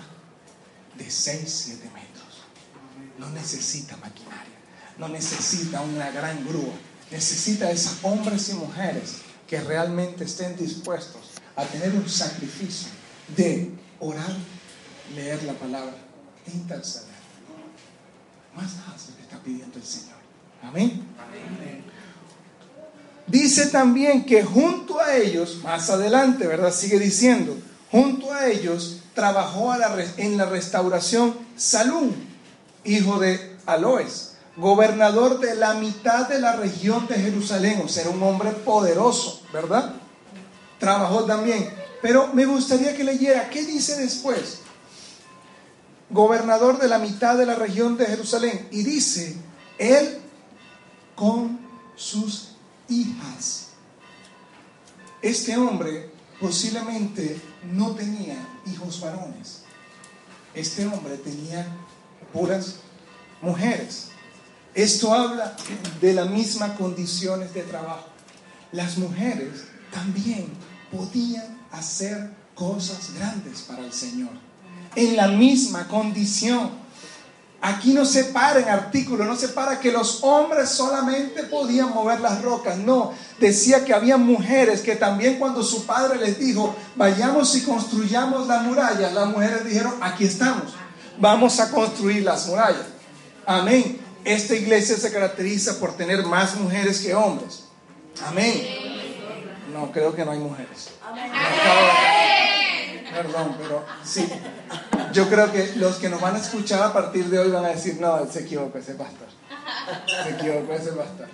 de 0.97 1.09
6, 1.09 1.41
7 1.45 1.89
metros. 1.93 2.43
No 3.17 3.29
necesita 3.29 3.97
maquinaria, 3.97 4.57
no 4.97 5.07
necesita 5.07 5.81
una 5.81 6.11
gran 6.11 6.45
grúa, 6.45 6.73
necesita 7.11 7.71
esos 7.71 7.97
hombres 8.03 8.49
y 8.49 8.53
mujeres 8.53 9.17
que 9.47 9.61
realmente 9.61 10.25
estén 10.25 10.55
dispuestos 10.55 11.31
a 11.55 11.63
tener 11.65 11.93
un 11.93 12.07
sacrificio 12.07 12.89
de 13.35 13.71
orar, 13.99 14.35
leer 15.15 15.43
la 15.43 15.53
palabra 15.53 15.95
interceder. 16.53 17.07
Más 18.55 18.75
nada 18.75 18.97
se 18.97 19.13
le 19.13 19.21
está 19.21 19.37
pidiendo 19.39 19.77
el 19.77 19.85
Señor. 19.85 20.17
Amén. 20.63 21.03
Dice 23.27 23.67
también 23.67 24.25
que 24.25 24.43
junto 24.43 25.01
a 25.01 25.15
ellos, 25.15 25.59
más 25.61 25.89
adelante, 25.89 26.47
¿verdad? 26.47 26.73
Sigue 26.73 26.97
diciendo, 26.97 27.57
junto 27.91 28.31
a 28.31 28.47
ellos 28.47 29.01
trabajó 29.17 29.73
en 30.17 30.37
la 30.37 30.45
restauración 30.45 31.35
Salún, 31.55 32.15
hijo 32.83 33.17
de 33.17 33.57
Aloes, 33.65 34.33
gobernador 34.55 35.39
de 35.39 35.55
la 35.55 35.73
mitad 35.73 36.29
de 36.29 36.39
la 36.39 36.55
región 36.55 37.07
de 37.07 37.15
Jerusalén, 37.15 37.81
o 37.83 37.89
sea, 37.89 38.03
era 38.03 38.11
un 38.11 38.21
hombre 38.21 38.51
poderoso, 38.51 39.41
¿verdad? 39.51 39.95
Trabajó 40.77 41.23
también. 41.23 41.67
Pero 41.99 42.31
me 42.35 42.45
gustaría 42.45 42.95
que 42.95 43.03
leyera, 43.03 43.49
¿qué 43.49 43.65
dice 43.65 43.95
después? 43.95 44.59
Gobernador 46.11 46.77
de 46.77 46.87
la 46.87 46.99
mitad 46.99 47.35
de 47.39 47.47
la 47.47 47.55
región 47.55 47.97
de 47.97 48.05
Jerusalén. 48.05 48.67
Y 48.69 48.83
dice, 48.83 49.35
él 49.79 50.19
con 51.15 51.59
sus 51.95 52.49
hijas. 52.87 53.69
Este 55.23 55.57
hombre 55.57 56.11
posiblemente 56.39 57.39
no 57.71 57.91
tenía 57.91 58.35
hijos 58.71 59.01
varones. 59.01 59.63
Este 60.53 60.85
hombre 60.85 61.17
tenía 61.17 61.67
puras 62.33 62.77
mujeres. 63.41 64.09
Esto 64.73 65.13
habla 65.13 65.55
de 66.01 66.13
las 66.13 66.29
mismas 66.29 66.77
condiciones 66.77 67.53
de 67.53 67.63
trabajo. 67.63 68.07
Las 68.71 68.97
mujeres 68.97 69.65
también 69.91 70.47
podían 70.91 71.57
hacer 71.71 72.31
cosas 72.53 73.13
grandes 73.13 73.61
para 73.61 73.83
el 73.83 73.93
Señor. 73.93 74.31
En 74.95 75.15
la 75.15 75.27
misma 75.27 75.87
condición. 75.87 76.86
Aquí 77.61 77.93
no 77.93 78.05
se 78.05 78.25
para 78.25 78.59
en 78.59 78.69
artículo, 78.69 79.25
no 79.25 79.35
se 79.35 79.49
para 79.49 79.79
que 79.79 79.91
los 79.91 80.23
hombres 80.23 80.69
solamente 80.69 81.43
podían 81.43 81.93
mover 81.93 82.19
las 82.19 82.41
rocas. 82.41 82.77
No, 82.77 83.13
decía 83.39 83.83
que 83.83 83.93
había 83.93 84.17
mujeres 84.17 84.81
que 84.81 84.95
también 84.95 85.39
cuando 85.39 85.63
su 85.63 85.85
padre 85.85 86.19
les 86.19 86.39
dijo, 86.39 86.75
vayamos 86.95 87.55
y 87.55 87.63
construyamos 87.63 88.47
la 88.47 88.59
muralla, 88.59 89.09
las 89.11 89.27
mujeres 89.27 89.65
dijeron, 89.65 89.95
aquí 90.01 90.25
estamos, 90.25 90.73
vamos 91.17 91.59
a 91.59 91.71
construir 91.71 92.23
las 92.23 92.47
murallas. 92.47 92.85
Amén 93.45 94.07
esta 94.27 94.55
iglesia 94.55 94.97
se 94.97 95.11
caracteriza 95.11 95.79
por 95.79 95.95
tener 95.95 96.23
más 96.23 96.55
mujeres 96.55 96.99
que 96.99 97.15
hombres. 97.15 97.63
Amén. 98.25 98.61
No, 99.71 99.91
creo 99.91 100.13
que 100.13 100.25
no 100.25 100.31
hay 100.31 100.39
mujeres. 100.39 100.89
Perdón, 103.13 103.55
pero 103.57 103.85
sí. 104.03 104.27
Yo 105.17 105.27
creo 105.27 105.51
que 105.51 105.73
los 105.77 105.95
que 105.95 106.09
nos 106.09 106.21
van 106.21 106.35
a 106.35 106.37
escuchar 106.37 106.79
a 106.83 106.93
partir 106.93 107.25
de 107.25 107.39
hoy 107.39 107.49
van 107.49 107.65
a 107.65 107.69
decir, 107.69 107.97
no, 107.99 108.31
se 108.31 108.41
equivocó 108.41 108.77
ese 108.77 108.93
pastor. 108.93 109.27
Se 110.05 110.29
equivocó 110.29 110.73
ese 110.73 110.91
pastor. 110.91 111.27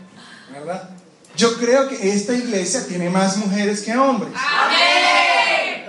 ¿Verdad? 0.54 0.90
Yo 1.36 1.58
creo 1.58 1.90
que 1.90 2.14
esta 2.14 2.32
iglesia 2.32 2.88
tiene 2.88 3.10
más 3.10 3.36
mujeres 3.36 3.82
que 3.82 3.94
hombres. 3.98 4.32
Amén. 4.38 5.86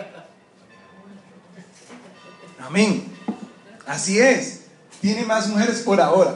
Amén. 2.59 3.12
Así 3.87 4.18
es. 4.18 4.62
Tiene 5.00 5.24
más 5.24 5.46
mujeres 5.46 5.78
por 5.83 6.00
ahora. 6.00 6.35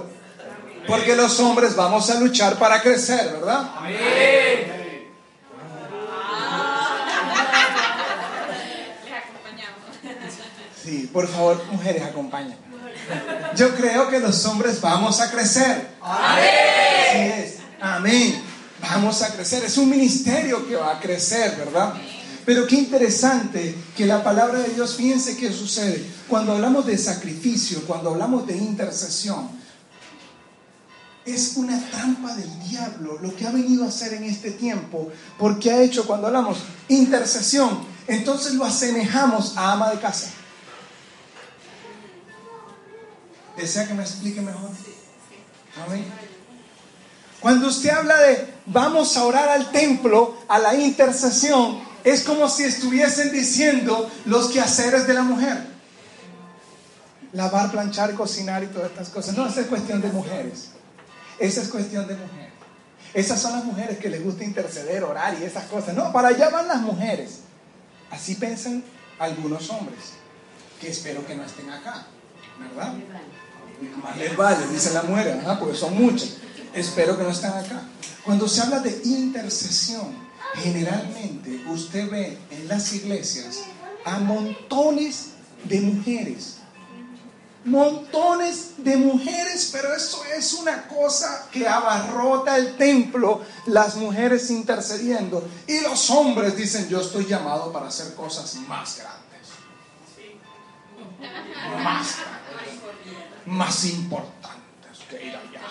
Porque 0.86 1.16
los 1.16 1.40
hombres 1.40 1.74
vamos 1.74 2.08
a 2.08 2.20
luchar 2.20 2.56
para 2.56 2.80
crecer, 2.80 3.32
¿verdad? 3.32 3.68
Amén. 3.78 4.77
Sí, 10.88 11.10
por 11.12 11.28
favor, 11.28 11.62
mujeres, 11.70 12.02
acompáñenme. 12.02 12.56
Yo 13.54 13.74
creo 13.74 14.08
que 14.08 14.20
los 14.20 14.42
hombres 14.46 14.80
vamos 14.80 15.20
a 15.20 15.30
crecer. 15.30 15.86
Amén. 16.00 16.44
Así 17.10 17.18
es. 17.18 17.54
Amén. 17.78 18.42
Vamos 18.80 19.20
a 19.20 19.30
crecer. 19.34 19.62
Es 19.64 19.76
un 19.76 19.90
ministerio 19.90 20.66
que 20.66 20.76
va 20.76 20.92
a 20.92 20.98
crecer, 20.98 21.56
¿verdad? 21.58 21.92
Pero 22.46 22.66
qué 22.66 22.76
interesante 22.76 23.74
que 23.94 24.06
la 24.06 24.24
palabra 24.24 24.60
de 24.60 24.70
Dios, 24.70 24.94
fíjense 24.94 25.36
qué 25.36 25.52
sucede. 25.52 26.06
Cuando 26.26 26.52
hablamos 26.52 26.86
de 26.86 26.96
sacrificio, 26.96 27.82
cuando 27.86 28.08
hablamos 28.08 28.46
de 28.46 28.56
intercesión, 28.56 29.50
es 31.26 31.52
una 31.56 31.78
trampa 31.90 32.34
del 32.34 32.48
diablo 32.66 33.18
lo 33.20 33.36
que 33.36 33.46
ha 33.46 33.50
venido 33.50 33.84
a 33.84 33.88
hacer 33.88 34.14
en 34.14 34.24
este 34.24 34.52
tiempo, 34.52 35.12
porque 35.36 35.70
ha 35.70 35.82
hecho 35.82 36.06
cuando 36.06 36.28
hablamos 36.28 36.56
intercesión, 36.88 37.80
entonces 38.06 38.54
lo 38.54 38.64
asemejamos 38.64 39.54
a 39.58 39.72
ama 39.72 39.90
de 39.90 39.98
casa. 39.98 40.30
¿Desea 43.58 43.88
que 43.88 43.94
me 43.94 44.02
explique 44.02 44.40
mejor? 44.40 44.70
Amén. 45.84 46.04
Cuando 47.40 47.68
usted 47.68 47.90
habla 47.90 48.16
de 48.18 48.54
vamos 48.66 49.16
a 49.16 49.24
orar 49.24 49.48
al 49.48 49.70
templo, 49.70 50.36
a 50.48 50.58
la 50.58 50.74
intercesión, 50.74 51.80
es 52.04 52.22
como 52.22 52.48
si 52.48 52.64
estuviesen 52.64 53.32
diciendo 53.32 54.10
los 54.24 54.50
quehaceres 54.50 55.06
de 55.06 55.14
la 55.14 55.22
mujer. 55.22 55.66
Lavar, 57.32 57.70
planchar, 57.70 58.14
cocinar 58.14 58.62
y 58.62 58.68
todas 58.68 58.90
estas 58.90 59.08
cosas. 59.10 59.36
No, 59.36 59.46
es 59.46 59.66
cuestión 59.66 60.00
de 60.00 60.08
mujeres. 60.08 60.70
Esa 61.38 61.62
es 61.62 61.68
cuestión 61.68 62.06
de 62.06 62.14
mujeres. 62.14 62.52
Esas 63.12 63.40
son 63.40 63.52
las 63.52 63.64
mujeres 63.64 63.98
que 63.98 64.08
les 64.08 64.22
gusta 64.22 64.44
interceder, 64.44 65.02
orar 65.02 65.36
y 65.40 65.44
esas 65.44 65.64
cosas. 65.64 65.94
No, 65.94 66.12
para 66.12 66.28
allá 66.28 66.48
van 66.50 66.68
las 66.68 66.80
mujeres. 66.80 67.40
Así 68.10 68.36
piensan 68.36 68.82
algunos 69.18 69.68
hombres, 69.70 70.14
que 70.80 70.88
espero 70.90 71.26
que 71.26 71.34
no 71.34 71.44
estén 71.44 71.70
acá, 71.70 72.06
¿verdad? 72.58 72.94
Más 74.02 74.16
les 74.16 74.36
vale, 74.36 74.66
dice 74.68 74.92
la 74.92 75.02
mujer, 75.02 75.40
porque 75.58 75.76
son 75.76 75.96
muchas. 76.00 76.34
Espero 76.74 77.16
que 77.16 77.22
no 77.22 77.30
estén 77.30 77.50
acá. 77.50 77.82
Cuando 78.24 78.48
se 78.48 78.60
habla 78.60 78.80
de 78.80 79.00
intercesión, 79.04 80.28
Generalmente 80.54 81.62
usted 81.68 82.10
ve 82.10 82.38
en 82.50 82.68
las 82.68 82.92
iglesias 82.92 83.60
a 84.04 84.18
montones 84.18 85.30
de 85.64 85.80
mujeres. 85.80 86.56
Montones 87.64 88.72
de 88.78 88.96
mujeres, 88.96 89.68
pero 89.72 89.94
eso 89.94 90.22
es 90.36 90.54
una 90.54 90.88
cosa 90.88 91.48
que 91.52 91.68
abarrota 91.68 92.56
el 92.56 92.76
templo, 92.76 93.42
las 93.66 93.96
mujeres 93.96 94.50
intercediendo 94.50 95.46
y 95.66 95.80
los 95.80 96.08
hombres 96.10 96.56
dicen, 96.56 96.88
yo 96.88 97.00
estoy 97.00 97.26
llamado 97.26 97.70
para 97.72 97.88
hacer 97.88 98.14
cosas 98.14 98.54
más 98.66 98.96
grandes. 98.96 99.48
Más 101.82 102.16
más 103.48 103.84
importantes 103.86 104.98
que 105.08 105.26
ir 105.26 105.34
allá, 105.34 105.62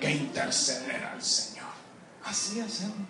que 0.00 0.10
interceder 0.10 1.04
al 1.04 1.22
Señor. 1.22 1.66
Así 2.24 2.60
hacemos. 2.60 3.08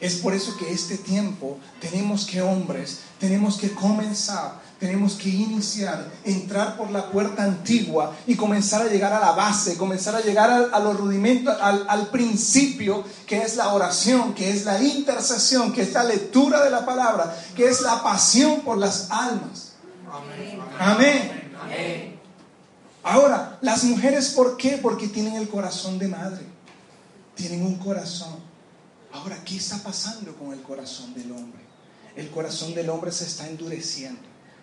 Es 0.00 0.16
por 0.16 0.34
eso 0.34 0.56
que 0.56 0.70
este 0.70 0.98
tiempo 0.98 1.58
tenemos 1.80 2.26
que 2.26 2.42
hombres, 2.42 3.00
tenemos 3.18 3.56
que 3.56 3.72
comenzar, 3.72 4.60
tenemos 4.78 5.14
que 5.14 5.28
iniciar, 5.28 6.10
entrar 6.24 6.76
por 6.76 6.90
la 6.90 7.10
puerta 7.10 7.44
antigua 7.44 8.14
y 8.26 8.34
comenzar 8.34 8.82
a 8.82 8.90
llegar 8.90 9.12
a 9.12 9.20
la 9.20 9.32
base, 9.32 9.76
comenzar 9.76 10.16
a 10.16 10.20
llegar 10.20 10.50
a, 10.72 10.78
los 10.80 10.98
rudimentos, 10.98 11.56
al, 11.60 11.86
al, 11.88 12.08
principio, 12.08 13.04
que 13.26 13.38
es 13.38 13.56
la 13.56 13.72
oración, 13.72 14.34
que 14.34 14.50
es 14.50 14.64
la 14.64 14.82
intercesión, 14.82 15.72
que 15.72 15.82
es 15.82 15.92
la 15.92 16.04
lectura 16.04 16.62
de 16.64 16.70
la 16.70 16.84
palabra, 16.84 17.34
que 17.56 17.66
es 17.66 17.80
la 17.80 18.02
pasión 18.02 18.60
por 18.60 18.76
las 18.76 19.10
almas. 19.10 19.72
Amén. 20.12 20.60
Amén. 20.78 21.50
Amén. 21.62 22.13
Ahora, 23.04 23.58
las 23.60 23.84
mujeres, 23.84 24.30
¿por 24.30 24.56
qué? 24.56 24.78
Porque 24.78 25.06
tienen 25.06 25.36
el 25.36 25.48
corazón 25.48 25.98
de 25.98 26.08
madre, 26.08 26.44
tienen 27.36 27.62
un 27.62 27.76
corazón 27.76 28.54
Ahora, 29.14 29.38
¿qué 29.44 29.56
está 29.56 29.78
pasando 29.78 30.34
con 30.34 30.52
el 30.52 30.60
corazón 30.62 31.14
del 31.14 31.30
hombre? 31.30 31.60
El 32.16 32.30
corazón 32.30 32.74
del 32.74 32.90
hombre 32.90 33.12
se 33.12 33.24
está 33.24 33.46
endureciendo, 33.46 34.20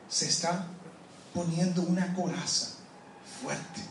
se 0.10 0.26
está 0.26 0.68
poniendo 1.34 1.82
una 1.84 2.14
coraza 2.14 2.74
fuerte. 3.42 3.82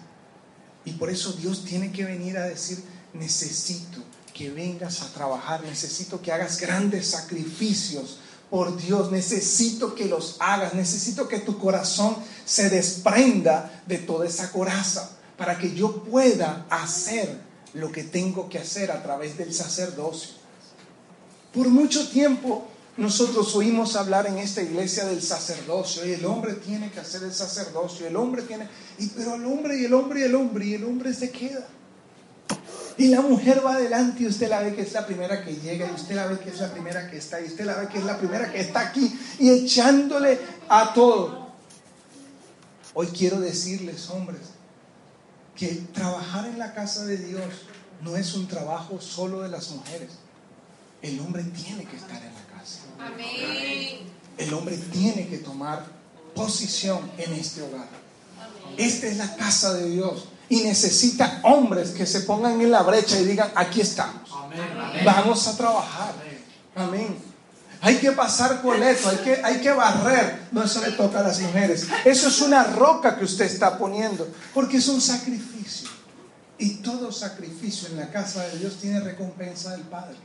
Y 0.84 0.92
por 0.92 1.08
eso 1.08 1.32
Dios 1.32 1.64
tiene 1.64 1.90
que 1.92 2.04
venir 2.04 2.36
a 2.36 2.44
decir, 2.44 2.84
necesito 3.14 4.02
que 4.34 4.50
vengas 4.50 5.00
a 5.00 5.10
trabajar, 5.14 5.62
necesito 5.62 6.20
que 6.20 6.30
hagas 6.30 6.60
grandes 6.60 7.06
sacrificios 7.06 8.18
por 8.50 8.76
Dios, 8.76 9.10
necesito 9.10 9.94
que 9.94 10.04
los 10.04 10.36
hagas, 10.40 10.74
necesito 10.74 11.26
que 11.26 11.38
tu 11.38 11.58
corazón 11.58 12.16
se 12.50 12.68
desprenda 12.68 13.70
de 13.86 13.98
toda 13.98 14.26
esa 14.26 14.50
coraza 14.50 15.08
para 15.38 15.56
que 15.56 15.72
yo 15.72 16.02
pueda 16.02 16.66
hacer 16.68 17.38
lo 17.74 17.92
que 17.92 18.02
tengo 18.02 18.48
que 18.48 18.58
hacer 18.58 18.90
a 18.90 19.04
través 19.04 19.38
del 19.38 19.54
sacerdocio. 19.54 20.32
Por 21.54 21.68
mucho 21.68 22.08
tiempo 22.08 22.66
nosotros 22.96 23.54
oímos 23.54 23.94
hablar 23.94 24.26
en 24.26 24.38
esta 24.38 24.62
iglesia 24.62 25.04
del 25.04 25.22
sacerdocio 25.22 26.04
y 26.04 26.14
el 26.14 26.26
hombre 26.26 26.54
tiene 26.54 26.90
que 26.90 26.98
hacer 26.98 27.22
el 27.22 27.32
sacerdocio, 27.32 28.08
el 28.08 28.16
hombre 28.16 28.42
tiene, 28.42 28.66
pero 29.16 29.36
el 29.36 29.44
hombre 29.44 29.78
y 29.78 29.84
el 29.84 29.94
hombre 29.94 30.18
y 30.18 30.22
el 30.24 30.34
hombre 30.34 30.66
y 30.66 30.74
el 30.74 30.82
hombre 30.82 31.14
se 31.14 31.30
queda. 31.30 31.68
Y 32.98 33.06
la 33.06 33.20
mujer 33.20 33.64
va 33.64 33.74
adelante 33.74 34.24
y 34.24 34.26
usted 34.26 34.48
la 34.48 34.58
ve 34.58 34.74
que 34.74 34.82
es 34.82 34.92
la 34.92 35.06
primera 35.06 35.44
que 35.44 35.54
llega 35.54 35.88
y 35.88 35.94
usted 35.94 36.16
la 36.16 36.26
ve 36.26 36.40
que 36.40 36.50
es 36.50 36.58
la 36.58 36.72
primera 36.72 37.08
que 37.08 37.18
está 37.18 37.40
y 37.40 37.44
usted 37.44 37.64
la 37.64 37.76
ve 37.76 37.86
que 37.86 37.98
es 37.98 38.04
la 38.04 38.18
primera 38.18 38.50
que 38.50 38.58
está 38.58 38.80
aquí 38.80 39.16
y 39.38 39.50
echándole 39.50 40.36
a 40.68 40.92
todo. 40.92 41.49
Hoy 42.94 43.06
quiero 43.08 43.40
decirles, 43.40 44.10
hombres, 44.10 44.40
que 45.56 45.68
trabajar 45.92 46.46
en 46.46 46.58
la 46.58 46.74
casa 46.74 47.04
de 47.04 47.16
Dios 47.18 47.44
no 48.02 48.16
es 48.16 48.34
un 48.34 48.48
trabajo 48.48 49.00
solo 49.00 49.42
de 49.42 49.48
las 49.48 49.70
mujeres 49.70 50.10
el 51.02 51.18
hombre 51.20 51.42
tiene 51.44 51.84
que 51.84 51.96
estar 51.96 52.22
en 52.22 52.34
la 52.34 52.58
casa. 52.58 52.80
El 54.36 54.54
hombre 54.54 54.76
tiene 54.76 55.28
que 55.28 55.38
tomar 55.38 55.84
posición 56.34 57.10
en 57.16 57.32
este 57.34 57.62
hogar. 57.62 57.88
Esta 58.76 59.06
es 59.06 59.16
la 59.16 59.34
casa 59.36 59.74
de 59.74 59.90
Dios 59.90 60.28
y 60.48 60.60
necesita 60.62 61.40
hombres 61.44 61.90
que 61.90 62.06
se 62.06 62.20
pongan 62.22 62.60
en 62.60 62.70
la 62.70 62.82
brecha 62.82 63.18
y 63.18 63.24
digan, 63.24 63.50
aquí 63.54 63.80
estamos. 63.80 64.30
Vamos 65.04 65.46
a 65.48 65.56
trabajar. 65.56 66.14
Amén. 66.74 67.29
Hay 67.82 67.96
que 67.96 68.12
pasar 68.12 68.60
coleto, 68.60 69.08
hay 69.08 69.16
que, 69.18 69.40
hay 69.42 69.60
que 69.60 69.70
barrer. 69.70 70.40
No, 70.52 70.62
eso 70.62 70.80
le 70.84 70.92
toca 70.92 71.20
a 71.20 71.22
las 71.22 71.40
mujeres. 71.40 71.86
Eso 72.04 72.28
es 72.28 72.40
una 72.42 72.64
roca 72.64 73.16
que 73.16 73.24
usted 73.24 73.46
está 73.46 73.78
poniendo, 73.78 74.28
porque 74.52 74.76
es 74.76 74.88
un 74.88 75.00
sacrificio. 75.00 75.88
Y 76.58 76.76
todo 76.76 77.10
sacrificio 77.10 77.88
en 77.88 77.96
la 77.96 78.10
casa 78.10 78.46
de 78.48 78.58
Dios 78.58 78.76
tiene 78.80 79.00
recompensa 79.00 79.70
del 79.70 79.82
Padre. 79.82 80.16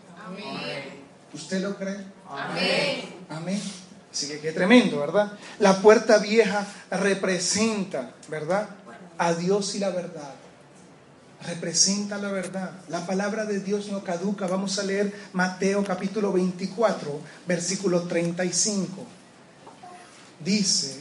¿Usted 1.34 1.62
lo 1.62 1.78
cree? 1.78 1.98
Amén. 2.30 3.16
Amén. 3.30 3.62
Así 4.12 4.28
que 4.28 4.40
qué 4.40 4.52
tremendo, 4.52 5.00
¿verdad? 5.00 5.32
La 5.60 5.82
puerta 5.82 6.18
vieja 6.18 6.66
representa, 6.92 8.12
¿verdad? 8.30 8.68
A 9.18 9.34
Dios 9.34 9.76
y 9.76 9.80
la 9.80 9.90
verdad. 9.90 10.34
Representa 11.48 12.18
la 12.18 12.32
verdad. 12.32 12.72
La 12.90 13.06
palabra 13.06 13.46
de 13.46 13.60
Dios 13.60 13.90
no 13.90 14.04
caduca. 14.04 14.48
Vamos 14.48 14.80
a 14.80 14.84
leer 14.84 15.14
Mateo 15.34 15.84
capítulo 15.84 16.32
24, 16.34 17.20
versículo 17.48 18.02
35. 18.04 19.06
Dice, 20.44 21.00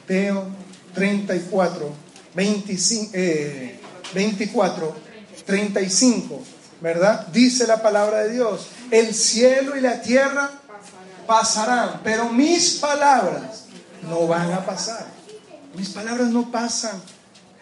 Mateo 0.00 0.46
34, 0.94 1.92
25, 2.34 3.12
24 4.14 5.08
35, 5.48 6.42
¿verdad? 6.82 7.26
Dice 7.28 7.66
la 7.66 7.80
palabra 7.80 8.18
de 8.18 8.34
Dios, 8.34 8.68
el 8.90 9.14
cielo 9.14 9.78
y 9.78 9.80
la 9.80 10.02
tierra 10.02 10.50
pasarán, 11.26 12.02
pero 12.04 12.28
mis 12.28 12.74
palabras 12.74 13.64
no 14.02 14.26
van 14.26 14.52
a 14.52 14.66
pasar. 14.66 15.17
Mis 15.78 15.90
palabras 15.90 16.28
no 16.28 16.50
pasan. 16.50 17.00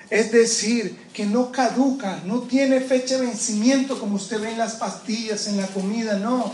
Es 0.09 0.33
decir, 0.33 1.09
que 1.12 1.26
no 1.26 1.50
caduca, 1.50 2.20
no 2.24 2.42
tiene 2.42 2.81
fecha 2.81 3.16
de 3.18 3.26
vencimiento 3.26 3.98
como 3.98 4.16
usted 4.16 4.40
ve 4.40 4.52
en 4.52 4.59
las 4.59 4.74
pastillas, 4.74 5.48
en 5.48 5.57
la 5.57 5.66
comida, 5.66 6.18
no. 6.18 6.52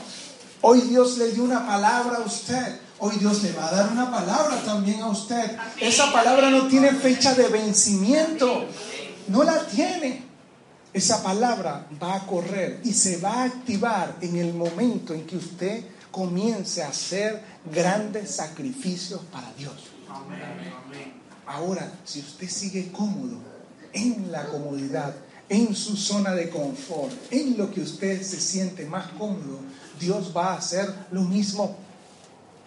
Hoy 0.63 0.81
Dios 0.83 1.19
le 1.19 1.33
dio 1.33 1.45
una 1.45 1.67
palabra 1.67 2.19
a 2.19 2.21
usted. 2.21 2.81
Hoy 2.99 3.17
Dios 3.19 3.43
le 3.43 3.53
va 3.53 3.69
a 3.69 3.75
dar 3.75 3.93
una 3.93 4.11
palabra 4.11 4.63
también 4.65 5.01
a 5.01 5.09
usted. 5.09 5.57
Esa 5.81 6.13
palabra 6.13 6.51
no 6.51 6.69
tiene 6.69 6.93
fecha 6.93 7.35
de 7.35 7.49
vencimiento. 7.49 8.67
No 9.29 9.43
la 9.43 9.67
tiene 9.67 10.33
esa 10.93 11.23
palabra 11.23 11.87
va 12.03 12.17
a 12.17 12.27
correr 12.27 12.81
y 12.85 12.93
se 12.93 13.17
va 13.19 13.43
a 13.43 13.45
activar 13.45 14.17
en 14.21 14.37
el 14.37 14.53
momento 14.53 15.15
en 15.15 15.27
que 15.27 15.37
usted 15.37 15.85
comience 16.11 16.83
a 16.83 16.89
hacer 16.89 17.43
grandes 17.73 18.35
sacrificios 18.35 19.23
para 19.33 19.51
Dios. 19.55 19.73
Ahora, 21.53 21.93
si 22.05 22.21
usted 22.21 22.49
sigue 22.49 22.91
cómodo 22.91 23.37
en 23.93 24.33
la 24.33 24.47
comodidad, 24.47 25.15
en 25.51 25.75
su 25.75 25.99
zona 25.99 26.31
de 26.33 26.49
confort, 26.49 27.13
en 27.31 27.59
lo 27.59 27.71
que 27.71 27.83
usted 27.83 28.23
se 28.23 28.41
siente 28.41 28.87
más 28.87 29.09
cómodo, 29.19 29.61
Dios 30.01 30.33
va 30.35 30.55
a 30.55 30.57
hacer 30.57 30.91
lo 31.11 31.21
mismo. 31.21 31.77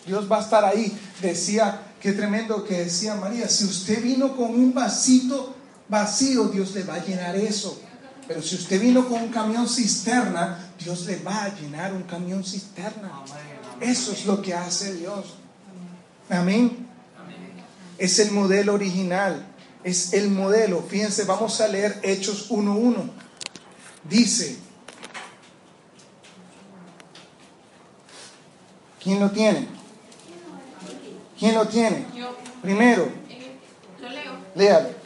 Dios 0.06 0.32
va 0.32 0.38
a 0.38 0.42
estar 0.42 0.64
ahí. 0.64 0.96
Decía, 1.20 1.82
qué 2.00 2.12
tremendo 2.12 2.64
que 2.64 2.84
decía 2.84 3.16
María, 3.16 3.50
si 3.50 3.66
usted 3.66 4.04
vino 4.04 4.38
con 4.38 4.52
un 4.52 4.72
vasito 4.72 5.56
vacío, 5.90 6.50
Dios 6.50 6.76
le 6.76 6.84
va 6.84 6.96
a 6.96 7.04
llenar 7.04 7.36
eso. 7.36 7.82
Pero 8.28 8.44
si 8.44 8.54
usted 8.54 8.80
vino 8.80 9.10
con 9.10 9.20
un 9.20 9.30
camión 9.30 9.68
cisterna, 9.68 10.74
Dios 10.78 11.08
le 11.08 11.18
va 11.24 11.46
a 11.46 11.56
llenar 11.56 11.92
un 11.92 12.04
camión 12.04 12.44
cisterna. 12.44 13.24
Eso 13.82 14.12
es 14.12 14.28
lo 14.28 14.44
que 14.44 14.54
hace 14.54 14.94
Dios. 14.94 15.26
Amén. 16.30 16.85
Es 17.98 18.20
el 18.20 18.32
modelo 18.32 18.74
original. 18.74 19.46
Es 19.84 20.14
el 20.14 20.30
modelo. 20.30 20.82
Fíjense, 20.82 21.26
vamos 21.26 21.62
a 21.62 21.68
leer 21.68 22.00
Hechos 22.04 22.50
1.1. 22.50 23.10
Dice, 24.04 24.58
¿quién 29.02 29.20
lo 29.20 29.32
tiene? 29.32 29.68
¿Quién 31.38 31.56
lo 31.56 31.68
tiene? 31.68 32.06
Primero. 32.62 33.10
Léalo. 34.56 35.06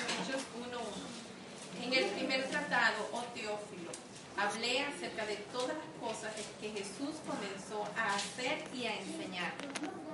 hablé 4.39 4.79
acerca 4.79 5.25
de 5.25 5.35
todas 5.51 5.75
las 5.75 6.09
cosas 6.09 6.31
que 6.61 6.69
Jesús 6.69 7.15
comenzó 7.27 7.83
a 7.97 8.15
hacer 8.15 8.63
y 8.73 8.85
a 8.85 8.95
enseñar. 8.95 9.53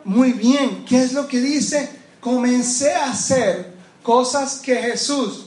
Muy 0.03 0.33
bien, 0.33 0.85
¿qué 0.85 1.03
es 1.03 1.13
lo 1.13 1.27
que 1.27 1.39
dice? 1.39 2.04
Comencé 2.25 2.91
a 2.91 3.11
hacer 3.11 3.71
cosas 4.01 4.55
que 4.55 4.75
Jesús 4.75 5.45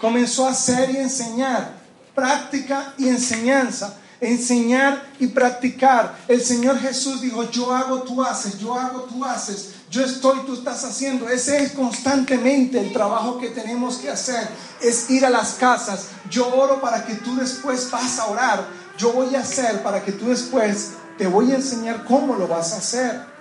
comenzó 0.00 0.46
a 0.46 0.52
hacer 0.52 0.88
y 0.88 0.96
enseñar. 0.96 1.74
Práctica 2.14 2.94
y 2.96 3.08
enseñanza. 3.08 3.98
enseñar 4.22 5.04
y 5.18 5.26
practicar. 5.26 6.16
El 6.28 6.42
Señor 6.42 6.78
Jesús 6.78 7.20
dijo, 7.20 7.50
yo 7.50 7.74
hago, 7.74 8.04
tú 8.04 8.22
haces, 8.22 8.58
yo 8.58 8.74
hago, 8.74 9.02
tú 9.02 9.22
haces, 9.22 9.74
yo 9.90 10.02
estoy, 10.02 10.38
tú 10.46 10.54
estás 10.54 10.82
haciendo. 10.84 11.28
Ese 11.28 11.62
es 11.62 11.72
constantemente 11.72 12.80
el 12.80 12.90
trabajo 12.90 13.36
que 13.36 13.50
tenemos 13.50 13.98
que 13.98 14.08
hacer, 14.08 14.48
es 14.80 15.10
ir 15.10 15.26
a 15.26 15.30
las 15.30 15.54
casas. 15.54 16.06
Yo 16.30 16.48
oro 16.54 16.80
para 16.80 17.04
que 17.04 17.16
tú 17.16 17.36
después 17.36 17.90
vas 17.90 18.18
a 18.18 18.28
orar. 18.28 18.66
Yo 18.96 19.12
voy 19.12 19.34
a 19.34 19.40
hacer 19.40 19.82
para 19.82 20.02
que 20.02 20.12
tú 20.12 20.28
después 20.28 20.92
te 21.18 21.26
voy 21.26 21.52
a 21.52 21.56
enseñar 21.56 22.04
cómo 22.04 22.34
lo 22.34 22.48
vas 22.48 22.72
a 22.72 22.78
hacer. 22.78 23.31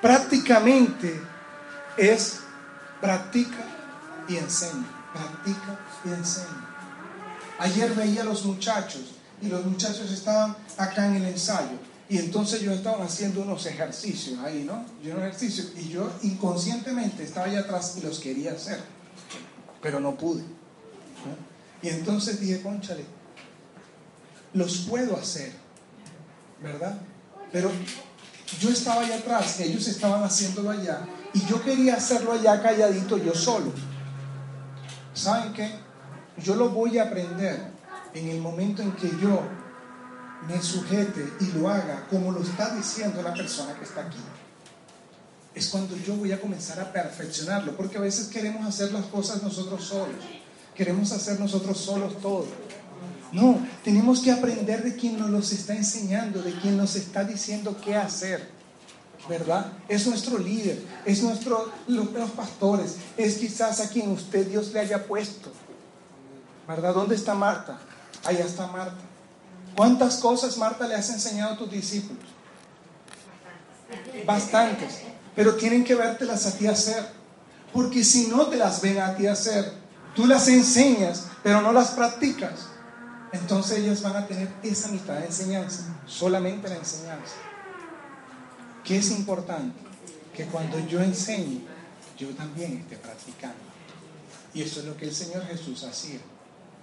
Prácticamente 0.00 1.20
es 1.96 2.40
practica 3.00 3.64
y 4.28 4.36
enseña, 4.36 4.86
practica 5.12 5.78
y 6.04 6.08
enseña. 6.10 6.68
Ayer 7.58 7.92
veía 7.94 8.22
a 8.22 8.24
los 8.24 8.44
muchachos 8.44 9.14
y 9.42 9.48
los 9.48 9.64
muchachos 9.64 10.10
estaban 10.12 10.56
acá 10.76 11.06
en 11.06 11.16
el 11.16 11.24
ensayo 11.26 11.78
y 12.08 12.18
entonces 12.18 12.60
yo 12.60 12.72
estaban 12.72 13.02
haciendo 13.02 13.42
unos 13.42 13.66
ejercicios 13.66 14.38
ahí, 14.38 14.64
¿no? 14.64 14.84
Yo 15.02 15.12
unos 15.12 15.26
ejercicios 15.26 15.72
y 15.76 15.88
yo 15.88 16.10
inconscientemente 16.22 17.24
estaba 17.24 17.46
allá 17.46 17.60
atrás 17.60 17.96
y 17.98 18.02
los 18.02 18.20
quería 18.20 18.52
hacer, 18.52 18.80
pero 19.82 20.00
no 20.00 20.16
pude. 20.16 20.42
Y 21.82 21.88
entonces 21.88 22.40
dije, 22.40 22.62
conchale, 22.62 23.04
los 24.52 24.78
puedo 24.88 25.16
hacer, 25.16 25.52
¿verdad? 26.62 26.98
Pero 27.52 27.70
yo 28.56 28.70
estaba 28.70 29.02
allá 29.02 29.16
atrás, 29.16 29.60
ellos 29.60 29.86
estaban 29.88 30.22
haciéndolo 30.22 30.70
allá 30.70 31.00
y 31.34 31.44
yo 31.46 31.62
quería 31.62 31.96
hacerlo 31.96 32.32
allá 32.32 32.62
calladito 32.62 33.18
yo 33.18 33.34
solo. 33.34 33.72
¿Saben 35.12 35.52
qué? 35.52 35.70
Yo 36.42 36.54
lo 36.54 36.70
voy 36.70 36.98
a 36.98 37.04
aprender 37.04 37.72
en 38.14 38.28
el 38.28 38.40
momento 38.40 38.82
en 38.82 38.92
que 38.92 39.10
yo 39.20 39.42
me 40.46 40.62
sujete 40.62 41.32
y 41.40 41.46
lo 41.58 41.68
haga 41.68 42.06
como 42.08 42.32
lo 42.32 42.42
está 42.42 42.74
diciendo 42.74 43.20
la 43.22 43.34
persona 43.34 43.74
que 43.74 43.84
está 43.84 44.02
aquí. 44.02 44.18
Es 45.54 45.68
cuando 45.68 45.96
yo 45.96 46.14
voy 46.14 46.32
a 46.32 46.40
comenzar 46.40 46.78
a 46.80 46.92
perfeccionarlo, 46.92 47.76
porque 47.76 47.98
a 47.98 48.00
veces 48.00 48.28
queremos 48.28 48.66
hacer 48.66 48.92
las 48.92 49.06
cosas 49.06 49.42
nosotros 49.42 49.84
solos, 49.84 50.16
queremos 50.74 51.10
hacer 51.12 51.40
nosotros 51.40 51.76
solos 51.78 52.20
todo. 52.20 52.46
No, 53.32 53.58
tenemos 53.84 54.20
que 54.20 54.30
aprender 54.30 54.82
de 54.82 54.96
quien 54.96 55.18
nos 55.18 55.30
los 55.30 55.52
está 55.52 55.74
enseñando, 55.74 56.42
de 56.42 56.52
quien 56.54 56.76
nos 56.76 56.96
está 56.96 57.24
diciendo 57.24 57.76
qué 57.82 57.96
hacer. 57.96 58.48
¿Verdad? 59.28 59.72
Es 59.88 60.06
nuestro 60.06 60.38
líder, 60.38 60.82
es 61.04 61.22
nuestro, 61.22 61.70
los, 61.86 62.30
pastores, 62.30 62.96
es 63.16 63.36
quizás 63.36 63.80
a 63.80 63.88
quien 63.90 64.10
usted 64.10 64.46
Dios 64.46 64.72
le 64.72 64.80
haya 64.80 65.06
puesto. 65.06 65.52
¿Verdad? 66.66 66.94
¿Dónde 66.94 67.14
está 67.14 67.34
Marta? 67.34 67.78
Allá 68.24 68.44
está 68.44 68.66
Marta. 68.68 68.96
¿Cuántas 69.76 70.16
cosas 70.16 70.56
Marta 70.56 70.86
le 70.86 70.94
has 70.94 71.10
enseñado 71.10 71.54
a 71.54 71.58
tus 71.58 71.70
discípulos? 71.70 72.24
Bastantes. 74.26 75.00
Pero 75.36 75.56
tienen 75.56 75.84
que 75.84 75.94
vértelas 75.94 76.46
a 76.46 76.56
ti 76.56 76.66
hacer. 76.66 77.06
Porque 77.72 78.04
si 78.04 78.28
no 78.28 78.46
te 78.46 78.56
las 78.56 78.80
ven 78.80 78.98
a 78.98 79.14
ti 79.14 79.26
hacer, 79.26 79.72
tú 80.14 80.26
las 80.26 80.48
enseñas, 80.48 81.26
pero 81.42 81.60
no 81.60 81.72
las 81.72 81.90
practicas, 81.90 82.68
entonces 83.32 83.78
ellos 83.78 84.02
van 84.02 84.16
a 84.16 84.26
tener 84.26 84.48
esa 84.62 84.88
mitad 84.88 85.14
de 85.18 85.26
enseñanza, 85.26 85.84
solamente 86.06 86.68
la 86.68 86.76
enseñanza. 86.76 87.34
¿Qué 88.84 88.98
es 88.98 89.10
importante? 89.10 89.78
Que 90.34 90.46
cuando 90.46 90.78
yo 90.86 91.00
enseñe, 91.00 91.60
yo 92.16 92.28
también 92.30 92.78
esté 92.78 92.96
practicando. 92.96 93.58
Y 94.54 94.62
eso 94.62 94.80
es 94.80 94.86
lo 94.86 94.96
que 94.96 95.06
el 95.06 95.14
Señor 95.14 95.44
Jesús 95.46 95.84
hacía, 95.84 96.20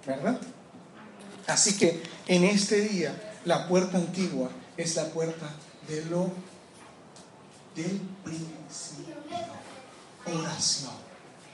¿verdad? 0.06 0.40
Así 1.46 1.76
que 1.76 2.02
en 2.26 2.44
este 2.44 2.80
día, 2.82 3.34
la 3.44 3.68
puerta 3.68 3.98
antigua 3.98 4.50
es 4.76 4.96
la 4.96 5.06
puerta 5.06 5.50
de 5.88 6.04
lo 6.06 6.30
del 7.74 8.00
principio. 8.24 9.14
Oración, 10.26 10.92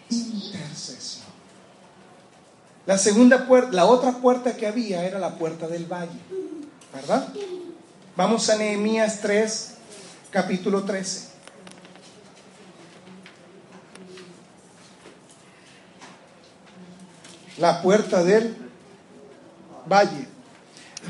intercesión. 0.08 1.31
La 2.84 2.98
segunda 2.98 3.46
puerta, 3.46 3.70
la 3.72 3.84
otra 3.84 4.12
puerta 4.12 4.56
que 4.56 4.66
había 4.66 5.04
era 5.04 5.20
la 5.20 5.36
puerta 5.36 5.68
del 5.68 5.86
valle, 5.86 6.18
¿verdad? 6.92 7.28
Vamos 8.16 8.50
a 8.50 8.56
Nehemías 8.56 9.20
3, 9.20 9.74
capítulo 10.30 10.82
13. 10.82 11.28
La 17.58 17.80
puerta 17.82 18.24
del 18.24 18.56
valle. 19.88 20.26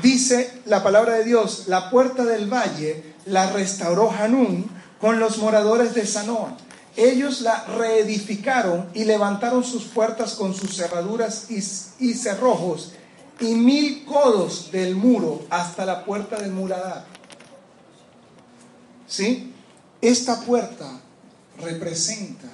Dice 0.03 0.61
la 0.65 0.83
palabra 0.83 1.13
de 1.15 1.23
Dios, 1.23 1.67
la 1.67 1.89
puerta 1.89 2.23
del 2.23 2.51
valle 2.51 3.15
la 3.25 3.51
restauró 3.51 4.11
Hanún 4.11 4.69
con 5.01 5.19
los 5.19 5.39
moradores 5.39 5.95
de 5.95 6.05
Sanoa. 6.05 6.55
Ellos 6.95 7.41
la 7.41 7.63
reedificaron 7.63 8.87
y 8.93 9.05
levantaron 9.05 9.63
sus 9.63 9.85
puertas 9.85 10.33
con 10.33 10.53
sus 10.53 10.75
cerraduras 10.75 11.47
y, 11.49 12.13
cerrojos 12.13 12.91
y 13.39 13.55
mil 13.55 14.05
codos 14.05 14.71
del 14.71 14.95
muro 14.95 15.43
hasta 15.49 15.85
la 15.85 16.05
puerta 16.05 16.39
del 16.39 16.51
muradar. 16.51 17.05
¿Sí? 19.07 19.53
Esta 20.01 20.41
puerta 20.41 20.99
representa 21.59 22.47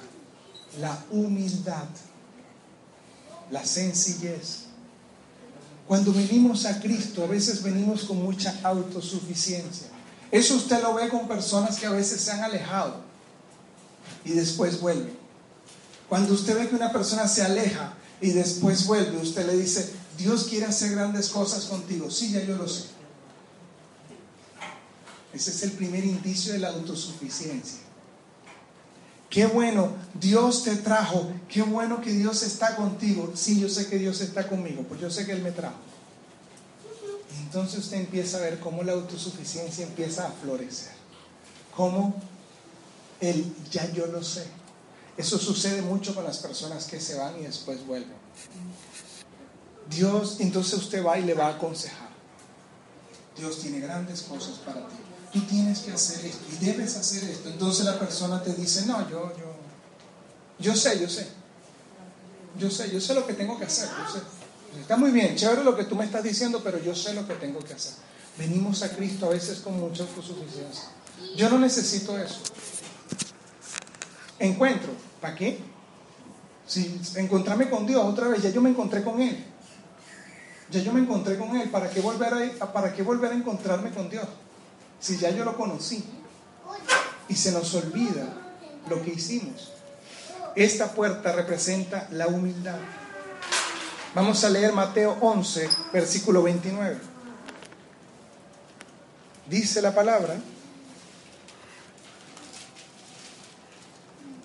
la 0.80 0.98
humildad, 1.10 1.88
la 3.50 3.64
sencillez. 3.64 4.64
Cuando 5.86 6.14
venimos 6.14 6.64
a 6.64 6.80
Cristo, 6.80 7.24
a 7.24 7.26
veces 7.26 7.62
venimos 7.62 8.04
con 8.04 8.22
mucha 8.22 8.58
autosuficiencia. 8.62 9.88
Eso 10.30 10.54
usted 10.54 10.80
lo 10.82 10.94
ve 10.94 11.08
con 11.08 11.28
personas 11.28 11.78
que 11.78 11.86
a 11.86 11.90
veces 11.90 12.22
se 12.22 12.30
han 12.30 12.42
alejado 12.42 13.09
y 14.24 14.30
después 14.32 14.80
vuelve. 14.80 15.12
Cuando 16.08 16.34
usted 16.34 16.58
ve 16.58 16.68
que 16.68 16.74
una 16.74 16.92
persona 16.92 17.28
se 17.28 17.42
aleja 17.42 17.94
y 18.20 18.30
después 18.30 18.86
vuelve, 18.86 19.18
usted 19.18 19.46
le 19.46 19.56
dice, 19.56 19.92
Dios 20.18 20.44
quiere 20.44 20.66
hacer 20.66 20.92
grandes 20.92 21.28
cosas 21.28 21.64
contigo. 21.66 22.10
Sí, 22.10 22.32
ya 22.32 22.42
yo 22.44 22.56
lo 22.56 22.68
sé. 22.68 22.86
Ese 25.32 25.50
es 25.50 25.62
el 25.62 25.72
primer 25.72 26.04
indicio 26.04 26.52
de 26.52 26.58
la 26.58 26.70
autosuficiencia. 26.70 27.80
Qué 29.30 29.46
bueno, 29.46 29.92
Dios 30.20 30.64
te 30.64 30.74
trajo. 30.74 31.30
Qué 31.48 31.62
bueno 31.62 32.00
que 32.00 32.10
Dios 32.10 32.42
está 32.42 32.74
contigo. 32.74 33.32
Sí, 33.36 33.60
yo 33.60 33.68
sé 33.68 33.86
que 33.86 33.96
Dios 33.96 34.20
está 34.20 34.48
conmigo, 34.48 34.82
pues 34.82 35.00
yo 35.00 35.08
sé 35.08 35.24
que 35.24 35.32
Él 35.32 35.42
me 35.42 35.52
trajo. 35.52 35.78
entonces 37.44 37.78
usted 37.78 37.98
empieza 37.98 38.38
a 38.38 38.40
ver 38.40 38.58
cómo 38.58 38.82
la 38.82 38.92
autosuficiencia 38.92 39.86
empieza 39.86 40.26
a 40.26 40.32
florecer. 40.32 40.92
Cómo 41.76 42.20
el 43.20 43.54
ya 43.70 43.90
yo 43.92 44.06
lo 44.06 44.22
sé. 44.22 44.46
Eso 45.16 45.38
sucede 45.38 45.82
mucho 45.82 46.14
con 46.14 46.24
las 46.24 46.38
personas 46.38 46.86
que 46.86 47.00
se 47.00 47.16
van 47.16 47.38
y 47.38 47.42
después 47.42 47.86
vuelven. 47.86 48.18
Dios, 49.90 50.36
entonces 50.40 50.74
usted 50.74 51.04
va 51.04 51.18
y 51.18 51.24
le 51.24 51.34
va 51.34 51.48
a 51.48 51.54
aconsejar. 51.56 52.08
Dios 53.36 53.60
tiene 53.60 53.80
grandes 53.80 54.22
cosas 54.22 54.58
para 54.58 54.86
ti. 54.88 54.96
Tú 55.32 55.40
tienes 55.42 55.80
que 55.80 55.92
hacer 55.92 56.24
esto 56.24 56.44
y 56.52 56.64
debes 56.64 56.96
hacer 56.96 57.24
esto. 57.24 57.48
Entonces 57.48 57.84
la 57.84 57.98
persona 57.98 58.42
te 58.42 58.52
dice, 58.54 58.86
no, 58.86 59.08
yo, 59.10 59.32
yo, 59.36 59.54
yo 60.58 60.74
sé, 60.74 60.98
yo 61.00 61.08
sé. 61.08 61.28
Yo 62.58 62.70
sé, 62.70 62.90
yo 62.90 63.00
sé 63.00 63.14
lo 63.14 63.26
que 63.26 63.34
tengo 63.34 63.58
que 63.58 63.64
hacer. 63.64 63.88
Yo 63.88 64.12
sé. 64.12 64.20
Está 64.80 64.96
muy 64.96 65.10
bien, 65.10 65.36
chévere 65.36 65.64
lo 65.64 65.76
que 65.76 65.84
tú 65.84 65.96
me 65.96 66.04
estás 66.04 66.22
diciendo, 66.22 66.60
pero 66.62 66.78
yo 66.78 66.94
sé 66.94 67.14
lo 67.14 67.26
que 67.26 67.34
tengo 67.34 67.60
que 67.60 67.74
hacer. 67.74 67.94
Venimos 68.38 68.82
a 68.82 68.88
Cristo 68.88 69.26
a 69.26 69.30
veces 69.30 69.58
con 69.60 69.78
mucha 69.78 70.04
suficiencia. 70.04 70.84
Yo 71.36 71.50
no 71.50 71.58
necesito 71.58 72.18
eso. 72.18 72.40
Encuentro, 74.40 74.90
¿para 75.20 75.34
qué? 75.34 75.58
Si 76.66 77.00
encontrarme 77.16 77.68
con 77.68 77.86
Dios 77.86 78.02
otra 78.02 78.28
vez, 78.28 78.42
ya 78.42 78.50
yo 78.50 78.62
me 78.62 78.70
encontré 78.70 79.04
con 79.04 79.20
Él. 79.20 79.44
Ya 80.70 80.80
yo 80.80 80.92
me 80.92 81.00
encontré 81.00 81.36
con 81.36 81.56
Él, 81.56 81.68
¿para 81.68 81.90
qué 81.90 82.00
volver 82.00 82.56
a, 82.60 82.72
para 82.72 82.92
qué 82.94 83.02
volver 83.02 83.32
a 83.32 83.34
encontrarme 83.34 83.90
con 83.90 84.08
Dios? 84.08 84.26
Si 84.98 85.18
ya 85.18 85.30
yo 85.30 85.44
lo 85.44 85.56
conocí. 85.56 86.04
Y 87.28 87.34
se 87.34 87.52
nos 87.52 87.74
olvida 87.74 88.28
lo 88.88 89.02
que 89.02 89.10
hicimos. 89.10 89.72
Esta 90.56 90.92
puerta 90.92 91.32
representa 91.32 92.08
la 92.10 92.26
humildad. 92.26 92.78
Vamos 94.14 94.42
a 94.42 94.48
leer 94.48 94.72
Mateo 94.72 95.18
11, 95.20 95.68
versículo 95.92 96.42
29. 96.42 96.98
Dice 99.48 99.82
la 99.82 99.94
palabra. 99.94 100.36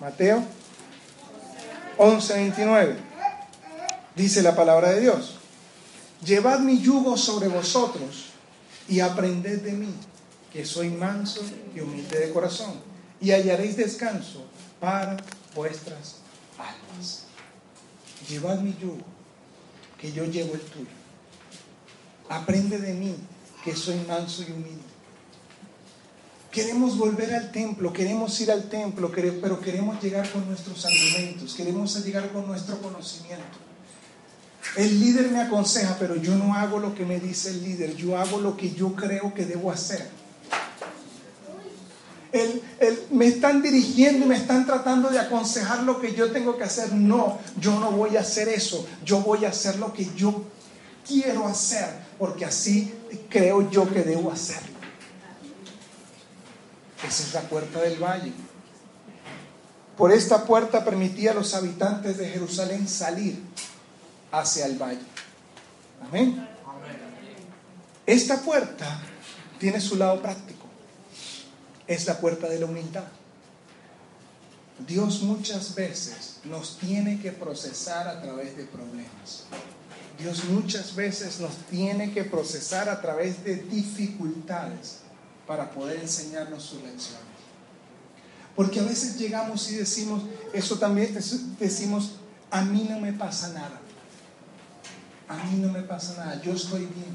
Mateo 0.00 0.44
11:29. 1.98 2.96
Dice 4.14 4.42
la 4.42 4.54
palabra 4.54 4.90
de 4.90 5.00
Dios. 5.00 5.36
Llevad 6.24 6.60
mi 6.60 6.80
yugo 6.80 7.16
sobre 7.16 7.48
vosotros 7.48 8.26
y 8.88 9.00
aprended 9.00 9.62
de 9.62 9.72
mí, 9.72 9.94
que 10.52 10.64
soy 10.64 10.90
manso 10.90 11.40
y 11.74 11.80
humilde 11.80 12.18
de 12.18 12.32
corazón, 12.32 12.74
y 13.20 13.32
hallaréis 13.32 13.76
descanso 13.76 14.44
para 14.80 15.16
vuestras 15.54 16.16
almas. 16.58 17.24
Llevad 18.28 18.60
mi 18.60 18.74
yugo, 18.80 19.04
que 20.00 20.12
yo 20.12 20.24
llevo 20.24 20.54
el 20.54 20.60
tuyo. 20.60 20.86
Aprende 22.28 22.78
de 22.78 22.94
mí, 22.94 23.14
que 23.64 23.74
soy 23.74 23.96
manso 24.08 24.42
y 24.42 24.52
humilde. 24.52 24.95
Queremos 26.56 26.96
volver 26.96 27.34
al 27.34 27.52
templo, 27.52 27.92
queremos 27.92 28.40
ir 28.40 28.50
al 28.50 28.70
templo, 28.70 29.12
pero 29.12 29.60
queremos 29.60 30.02
llegar 30.02 30.26
con 30.32 30.46
nuestros 30.46 30.86
argumentos, 30.86 31.54
queremos 31.54 32.02
llegar 32.02 32.32
con 32.32 32.46
nuestro 32.46 32.80
conocimiento. 32.80 33.58
El 34.74 34.98
líder 34.98 35.30
me 35.32 35.42
aconseja, 35.42 35.98
pero 36.00 36.16
yo 36.16 36.34
no 36.34 36.54
hago 36.54 36.78
lo 36.78 36.94
que 36.94 37.04
me 37.04 37.20
dice 37.20 37.50
el 37.50 37.62
líder, 37.62 37.94
yo 37.94 38.16
hago 38.16 38.40
lo 38.40 38.56
que 38.56 38.72
yo 38.72 38.94
creo 38.94 39.34
que 39.34 39.44
debo 39.44 39.70
hacer. 39.70 40.08
me 43.10 43.26
están 43.26 43.60
dirigiendo 43.60 44.24
y 44.24 44.28
me 44.30 44.36
están 44.36 44.64
tratando 44.64 45.10
de 45.10 45.18
aconsejar 45.18 45.82
lo 45.82 46.00
que 46.00 46.14
yo 46.14 46.32
tengo 46.32 46.56
que 46.56 46.64
hacer. 46.64 46.90
No, 46.94 47.38
yo 47.60 47.78
no 47.78 47.90
voy 47.90 48.16
a 48.16 48.20
hacer 48.20 48.48
eso, 48.48 48.88
yo 49.04 49.20
voy 49.20 49.44
a 49.44 49.50
hacer 49.50 49.76
lo 49.76 49.92
que 49.92 50.08
yo 50.16 50.42
quiero 51.06 51.46
hacer, 51.46 51.86
porque 52.18 52.46
así 52.46 52.94
creo 53.28 53.70
yo 53.70 53.86
que 53.92 54.00
debo 54.00 54.32
hacerlo. 54.32 54.75
Esa 56.98 57.22
es 57.22 57.34
la 57.34 57.42
puerta 57.42 57.80
del 57.80 58.02
valle. 58.02 58.32
Por 59.96 60.12
esta 60.12 60.44
puerta 60.44 60.84
permitía 60.84 61.30
a 61.30 61.34
los 61.34 61.54
habitantes 61.54 62.18
de 62.18 62.28
Jerusalén 62.28 62.86
salir 62.86 63.40
hacia 64.30 64.66
el 64.66 64.76
valle. 64.76 65.00
Amén. 66.06 66.46
Esta 68.04 68.40
puerta 68.40 69.00
tiene 69.58 69.80
su 69.80 69.96
lado 69.96 70.20
práctico. 70.20 70.66
Es 71.86 72.06
la 72.06 72.18
puerta 72.18 72.48
de 72.48 72.58
la 72.60 72.66
humildad. 72.66 73.04
Dios 74.86 75.22
muchas 75.22 75.74
veces 75.74 76.40
nos 76.44 76.78
tiene 76.78 77.18
que 77.20 77.32
procesar 77.32 78.08
a 78.08 78.20
través 78.20 78.56
de 78.56 78.64
problemas. 78.64 79.44
Dios 80.18 80.44
muchas 80.44 80.94
veces 80.94 81.40
nos 81.40 81.56
tiene 81.70 82.12
que 82.12 82.24
procesar 82.24 82.88
a 82.88 83.00
través 83.00 83.42
de 83.44 83.56
dificultades 83.56 85.00
para 85.46 85.70
poder 85.70 86.00
enseñarnos 86.00 86.62
sus 86.62 86.82
lecciones. 86.82 87.26
Porque 88.54 88.80
a 88.80 88.84
veces 88.84 89.18
llegamos 89.18 89.70
y 89.70 89.76
decimos, 89.76 90.22
eso 90.52 90.78
también 90.78 91.14
decimos, 91.58 92.12
a 92.50 92.62
mí 92.62 92.86
no 92.88 92.98
me 92.98 93.12
pasa 93.12 93.48
nada. 93.52 93.80
A 95.28 95.44
mí 95.44 95.58
no 95.58 95.72
me 95.72 95.82
pasa 95.82 96.24
nada, 96.24 96.40
yo 96.40 96.52
estoy 96.52 96.80
bien. 96.80 97.14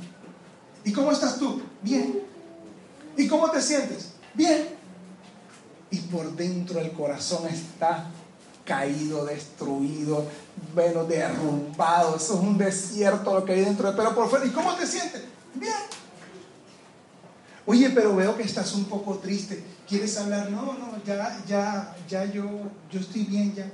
¿Y 0.84 0.92
cómo 0.92 1.12
estás 1.12 1.38
tú? 1.38 1.62
Bien. 1.82 2.22
¿Y 3.18 3.28
cómo 3.28 3.50
te 3.50 3.62
sientes? 3.62 4.12
Bien. 4.34 4.70
Y 5.90 5.98
por 5.98 6.36
dentro 6.36 6.80
el 6.80 6.92
corazón 6.92 7.48
está 7.48 8.10
caído, 8.66 9.26
destruido, 9.26 10.26
bueno, 10.74 11.06
derrumbado. 11.06 12.16
Eso 12.16 12.36
es 12.36 12.40
un 12.40 12.58
desierto 12.58 13.34
lo 13.34 13.46
que 13.46 13.54
hay 13.54 13.62
dentro. 13.62 13.94
Pero 13.96 14.16
por 14.16 14.30
fuera, 14.30 14.46
¿y 14.46 14.52
cómo 14.52 14.74
te 14.76 14.86
sientes? 14.86 15.24
Bien. 15.56 15.74
Oye, 17.66 17.90
pero 17.92 18.16
veo 18.16 18.36
que 18.36 18.44
estás 18.44 18.74
un 18.74 18.86
poco 18.86 19.18
triste. 19.20 19.64
¿Quieres 19.88 20.18
hablar? 20.18 20.50
No, 20.50 20.74
no, 20.74 21.04
ya, 21.06 21.42
ya, 21.48 21.96
ya 22.08 22.26
yo, 22.26 22.50
yo 22.92 23.00
estoy 23.00 23.24
bien 23.24 23.54
ya. 23.54 23.70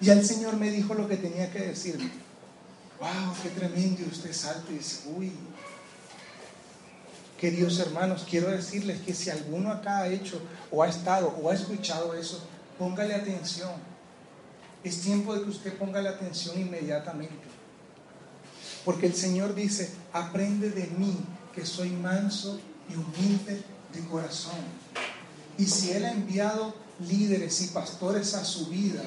Ya 0.00 0.14
el 0.14 0.24
Señor 0.24 0.56
me 0.56 0.70
dijo 0.70 0.94
lo 0.94 1.08
que 1.08 1.16
tenía 1.16 1.50
que 1.50 1.60
decirme. 1.60 2.10
Wow, 2.98 3.34
qué 3.42 3.50
tremendo. 3.50 4.02
Usted 4.10 4.32
salta 4.32 4.70
y 4.70 4.78
dice, 4.78 5.08
uy. 5.16 5.32
Queridos 7.40 7.78
hermanos, 7.78 8.26
quiero 8.28 8.48
decirles 8.50 9.00
que 9.02 9.14
si 9.14 9.30
alguno 9.30 9.70
acá 9.70 9.98
ha 9.98 10.08
hecho 10.08 10.40
o 10.70 10.82
ha 10.82 10.88
estado 10.88 11.28
o 11.28 11.50
ha 11.50 11.54
escuchado 11.54 12.14
eso, 12.14 12.42
póngale 12.78 13.14
atención. 13.14 13.72
Es 14.82 15.00
tiempo 15.02 15.34
de 15.34 15.42
que 15.42 15.50
usted 15.50 15.76
ponga 15.76 16.02
la 16.02 16.10
atención 16.10 16.58
inmediatamente. 16.58 17.44
Porque 18.84 19.06
el 19.06 19.14
Señor 19.14 19.54
dice, 19.54 19.90
aprende 20.12 20.70
de 20.70 20.86
mí, 20.98 21.16
que 21.54 21.64
soy 21.64 21.90
manso 21.90 22.60
y 22.88 22.94
humilde 22.96 23.62
de 23.92 24.00
corazón. 24.06 24.54
Y 25.56 25.66
si 25.66 25.92
Él 25.92 26.04
ha 26.04 26.12
enviado 26.12 26.74
líderes 27.00 27.60
y 27.62 27.68
pastores 27.68 28.34
a 28.34 28.44
su 28.44 28.66
vida, 28.66 29.02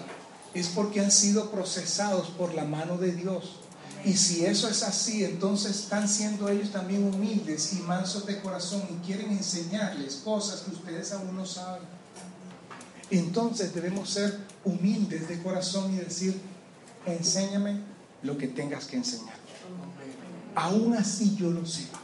es 0.54 0.68
porque 0.70 1.02
han 1.02 1.12
sido 1.12 1.52
procesados 1.52 2.30
por 2.30 2.54
la 2.54 2.64
mano 2.64 2.98
de 2.98 3.12
Dios. 3.12 3.60
Y 4.06 4.14
si 4.14 4.46
eso 4.46 4.70
es 4.70 4.84
así, 4.84 5.24
entonces 5.24 5.80
están 5.80 6.08
siendo 6.08 6.48
ellos 6.50 6.72
también 6.72 7.04
humildes 7.04 7.74
y 7.74 7.78
mansos 7.78 8.26
de 8.26 8.40
corazón 8.40 8.84
y 8.90 9.06
quieren 9.06 9.32
enseñarles 9.32 10.22
cosas 10.24 10.62
que 10.62 10.72
ustedes 10.72 11.12
aún 11.12 11.36
no 11.36 11.46
saben. 11.46 11.84
Entonces 13.10 13.74
debemos 13.74 14.10
ser 14.10 14.38
humildes 14.64 15.28
de 15.28 15.42
corazón 15.42 15.94
y 15.94 15.98
decir, 15.98 16.40
enséñame 17.06 17.82
lo 18.22 18.38
que 18.38 18.48
tengas 18.48 18.86
que 18.86 18.98
enseñar. 18.98 19.36
Aún 20.56 20.96
así 20.96 21.36
yo 21.36 21.52
lo 21.52 21.66
sepa, 21.66 22.00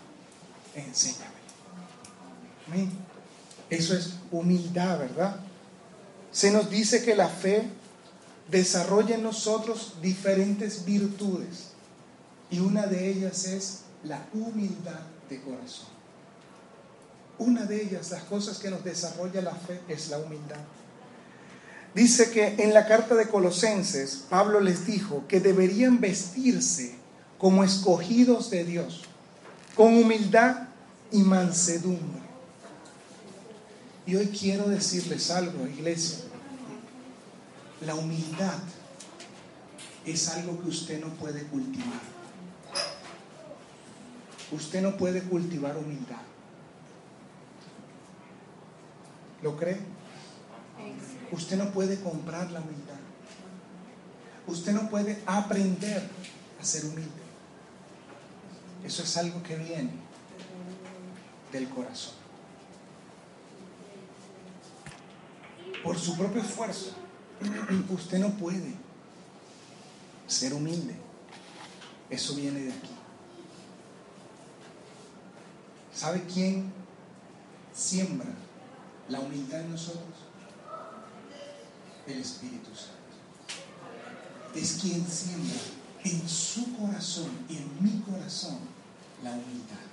enséñame. 0.76 1.33
Eso 3.70 3.96
es 3.96 4.16
humildad, 4.32 5.00
¿verdad? 5.00 5.38
Se 6.32 6.52
nos 6.52 6.70
dice 6.70 7.04
que 7.04 7.16
la 7.16 7.30
fe 7.30 7.64
desarrolla 8.50 9.16
en 9.16 9.24
nosotros 9.24 9.96
diferentes 10.02 10.86
virtudes 10.86 11.70
y 12.50 12.60
una 12.60 12.86
de 12.88 13.10
ellas 13.10 13.46
es 13.46 13.80
la 14.04 14.26
humildad 14.34 15.00
de 15.30 15.42
corazón. 15.42 15.88
Una 17.38 17.66
de 17.66 17.82
ellas, 17.82 18.12
las 18.12 18.24
cosas 18.24 18.60
que 18.60 18.70
nos 18.70 18.84
desarrolla 18.84 19.42
la 19.42 19.56
fe, 19.56 19.80
es 19.88 20.10
la 20.10 20.20
humildad. 20.20 20.60
Dice 21.96 22.32
que 22.32 22.56
en 22.64 22.74
la 22.74 22.88
carta 22.88 23.16
de 23.16 23.28
Colosenses, 23.28 24.24
Pablo 24.30 24.60
les 24.60 24.86
dijo 24.86 25.26
que 25.28 25.40
deberían 25.40 26.00
vestirse 26.00 26.96
como 27.38 27.64
escogidos 27.64 28.50
de 28.50 28.64
Dios, 28.64 29.02
con 29.76 29.96
humildad 29.96 30.70
y 31.12 31.20
mansedumbre. 31.20 32.23
Y 34.06 34.16
hoy 34.16 34.28
quiero 34.28 34.68
decirles 34.68 35.32
algo, 35.32 35.66
iglesia. 35.66 36.26
La 37.86 37.96
humildad 37.96 38.60
es 40.06 40.30
algo 40.30 40.62
que 40.62 40.70
usted 40.70 41.00
no 41.00 41.08
puede 41.14 41.44
cultivar. 41.44 42.02
Usted 44.52 44.82
no 44.82 44.98
puede 44.98 45.22
cultivar 45.24 45.78
humildad. 45.78 46.22
¿Lo 49.42 49.58
cree? 49.58 49.80
Usted 51.32 51.58
no 51.58 51.72
puede 51.72 52.00
comprar 52.00 52.52
la 52.52 52.60
humildad. 52.60 53.00
Usted 54.48 54.74
no 54.74 54.90
puede 54.90 55.22
aprender 55.26 56.10
a 56.62 56.66
ser 56.66 56.86
humilde. 56.86 57.10
Eso 58.84 59.04
es 59.04 59.18
algo 59.18 59.42
que 59.42 59.56
viene 59.56 59.92
del 61.52 61.70
corazón. 61.70 62.23
Por 65.84 66.00
su 66.00 66.18
propio 66.18 66.42
esfuerzo, 66.42 66.94
usted 67.90 68.20
no 68.20 68.30
puede 68.32 68.74
ser 70.28 70.54
humilde. 70.54 70.96
Eso 72.10 72.36
viene 72.36 72.62
de 72.62 72.72
aquí. 72.72 72.90
¿Sabe 75.94 76.24
quién 76.32 76.72
siembra 77.74 78.30
la 79.10 79.20
humildad 79.20 79.62
en 79.62 79.72
nosotros? 79.72 80.04
El 82.08 82.20
Espíritu 82.20 82.70
Santo. 82.76 82.94
Es 84.56 84.80
quien 84.82 85.06
siembra 85.08 85.60
en 86.04 86.28
su 86.28 86.76
corazón 86.78 87.30
y 87.50 87.58
en 87.58 87.84
mi 87.84 88.02
corazón 88.02 88.58
la 89.24 89.32
humildad. 89.32 89.84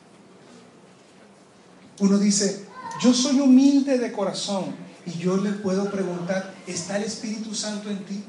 Uno 2.00 2.18
dice, 2.18 2.66
yo 3.00 3.12
soy 3.12 3.40
humilde 3.40 3.98
de 3.98 4.12
corazón 4.12 4.89
y 5.06 5.18
yo 5.18 5.36
le 5.36 5.52
puedo 5.52 5.90
preguntar, 5.90 6.54
¿está 6.66 6.96
el 6.96 7.04
Espíritu 7.04 7.54
Santo 7.54 7.88
en 7.90 8.04
ti? 8.04 8.24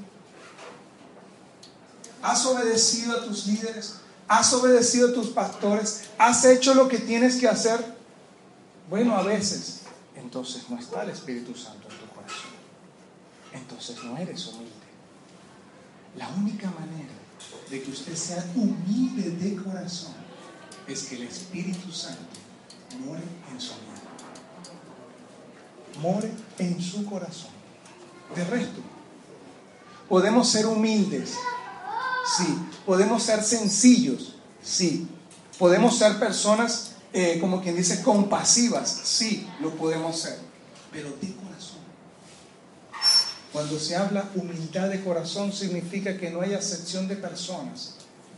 ¿Has 2.21 2.45
obedecido 2.45 3.17
a 3.17 3.25
tus 3.25 3.47
líderes? 3.47 3.95
¿Has 4.27 4.53
obedecido 4.53 5.09
a 5.09 5.13
tus 5.13 5.27
pastores? 5.29 6.03
¿Has 6.17 6.45
hecho 6.45 6.73
lo 6.73 6.87
que 6.87 6.99
tienes 6.99 7.37
que 7.37 7.47
hacer? 7.47 7.83
Bueno, 8.89 9.15
a 9.15 9.23
veces. 9.23 9.81
Entonces 10.15 10.69
no 10.69 10.79
está 10.79 11.03
el 11.03 11.09
Espíritu 11.09 11.55
Santo 11.55 11.89
en 11.89 11.97
tu 11.97 12.13
corazón. 12.13 12.51
Entonces 13.51 14.03
no 14.03 14.17
eres 14.17 14.47
humilde. 14.47 14.71
La 16.15 16.29
única 16.29 16.69
manera 16.71 17.13
de 17.69 17.81
que 17.81 17.91
usted 17.91 18.15
sea 18.15 18.45
humilde 18.55 19.31
de 19.31 19.55
corazón 19.61 20.13
es 20.87 21.03
que 21.03 21.15
el 21.15 21.23
Espíritu 21.23 21.91
Santo 21.91 22.37
muere 22.99 23.23
en 23.51 23.59
su 23.59 23.73
vida 23.73 23.90
more 26.01 26.29
en 26.57 26.81
su 26.81 27.05
corazón. 27.05 27.51
De 28.35 28.43
resto, 28.45 28.81
podemos 30.09 30.49
ser 30.49 30.65
humildes, 30.65 31.35
sí. 32.37 32.57
Podemos 32.85 33.23
ser 33.23 33.43
sencillos, 33.43 34.35
sí. 34.63 35.07
Podemos 35.57 35.97
ser 35.97 36.17
personas, 36.19 36.93
eh, 37.13 37.37
como 37.39 37.61
quien 37.61 37.75
dice, 37.75 38.01
compasivas, 38.01 39.01
sí, 39.03 39.47
lo 39.59 39.71
podemos 39.75 40.19
ser. 40.19 40.39
Pero 40.91 41.09
de 41.21 41.35
corazón. 41.35 41.79
Cuando 43.53 43.79
se 43.79 43.95
habla 43.95 44.29
humildad 44.35 44.89
de 44.89 45.03
corazón, 45.03 45.53
significa 45.53 46.17
que 46.17 46.31
no 46.31 46.41
hay 46.41 46.53
acepción 46.53 47.07
de 47.07 47.17
personas 47.17 47.95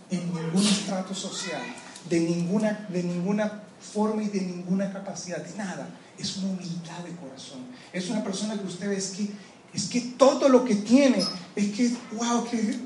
en 0.09 0.34
ningún 0.34 0.66
estrato 0.66 1.16
social, 1.16 1.61
de 2.09 2.20
ninguna, 2.20 2.88
de 2.89 3.03
ninguna 3.03 3.64
forma 3.80 4.24
y 4.24 4.28
de 4.28 4.41
ninguna 4.41 4.91
capacidad, 4.91 5.38
de 5.38 5.55
nada. 5.55 5.88
Es 6.18 6.38
una 6.38 6.51
humildad 6.51 6.99
de 6.99 7.16
corazón. 7.16 7.66
Es 7.91 8.09
una 8.09 8.24
persona 8.24 8.59
que 8.59 8.68
usted 8.68 8.89
ve, 8.89 8.97
es 8.97 9.11
que, 9.11 9.30
es 9.74 9.89
que 9.89 10.01
todo 10.18 10.49
lo 10.49 10.64
que 10.64 10.76
tiene, 10.76 11.24
es 11.55 11.72
que, 11.72 11.91
wow, 12.14 12.47
que 12.49 12.80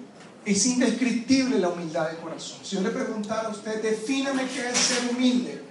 es 0.46 0.66
indescriptible 0.66 1.60
la 1.60 1.70
humildad 1.70 2.10
de 2.10 2.18
corazón. 2.18 2.60
Si 2.64 2.76
yo 2.76 2.82
le 2.82 2.90
preguntara 2.90 3.50
a 3.50 3.52
usted, 3.52 3.82
defíname 3.82 4.48
qué 4.48 4.70
es 4.70 4.78
ser 4.78 5.10
humilde, 5.12 5.62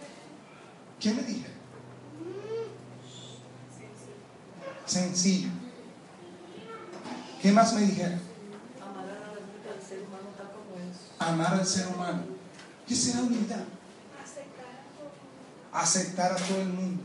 ¿qué 1.00 1.14
me 1.14 1.22
dije? 1.22 1.46
Sencillo. 4.84 5.48
¿Qué 7.40 7.52
más 7.52 7.72
me 7.72 7.82
dijera? 7.82 8.18
Amar 8.80 9.06
al 9.08 9.86
ser 9.86 10.00
humano 10.00 10.28
tal 10.36 10.48
como 10.52 10.90
es. 10.90 10.96
Amar 11.18 11.54
al 11.54 11.66
ser 11.66 11.86
humano. 11.88 12.22
¿Qué 12.86 12.94
será 12.94 13.20
humildad? 13.20 13.64
Aceptar 15.72 16.32
a 16.32 16.36
todo 16.36 16.60
el 16.60 16.68
mundo. 16.68 17.02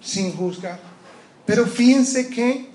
Sin 0.00 0.36
juzgar. 0.36 0.80
Pero 1.48 1.66
fíjense 1.66 2.28
que 2.28 2.68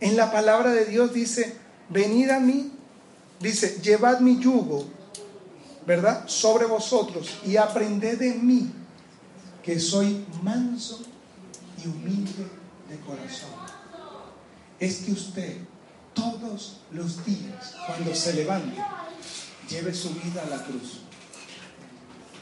en 0.00 0.16
la 0.16 0.32
palabra 0.32 0.72
de 0.72 0.86
Dios 0.86 1.12
dice, 1.12 1.54
venid 1.90 2.30
a 2.30 2.40
mí, 2.40 2.72
dice, 3.40 3.78
llevad 3.82 4.20
mi 4.20 4.38
yugo, 4.38 4.86
¿verdad? 5.86 6.26
Sobre 6.26 6.64
vosotros 6.64 7.38
y 7.44 7.56
aprended 7.56 8.18
de 8.18 8.34
mí, 8.34 8.72
que 9.62 9.78
soy 9.78 10.26
manso 10.42 11.02
y 11.84 11.88
humilde 11.88 12.46
de 12.88 12.98
corazón. 13.00 13.50
Es 14.80 14.96
que 15.00 15.12
usted 15.12 15.58
todos 16.14 16.80
los 16.90 17.24
días, 17.24 17.74
cuando 17.86 18.14
se 18.14 18.32
levante, 18.32 18.82
lleve 19.68 19.94
su 19.94 20.10
vida 20.14 20.42
a 20.42 20.48
la 20.48 20.64
cruz. 20.64 21.00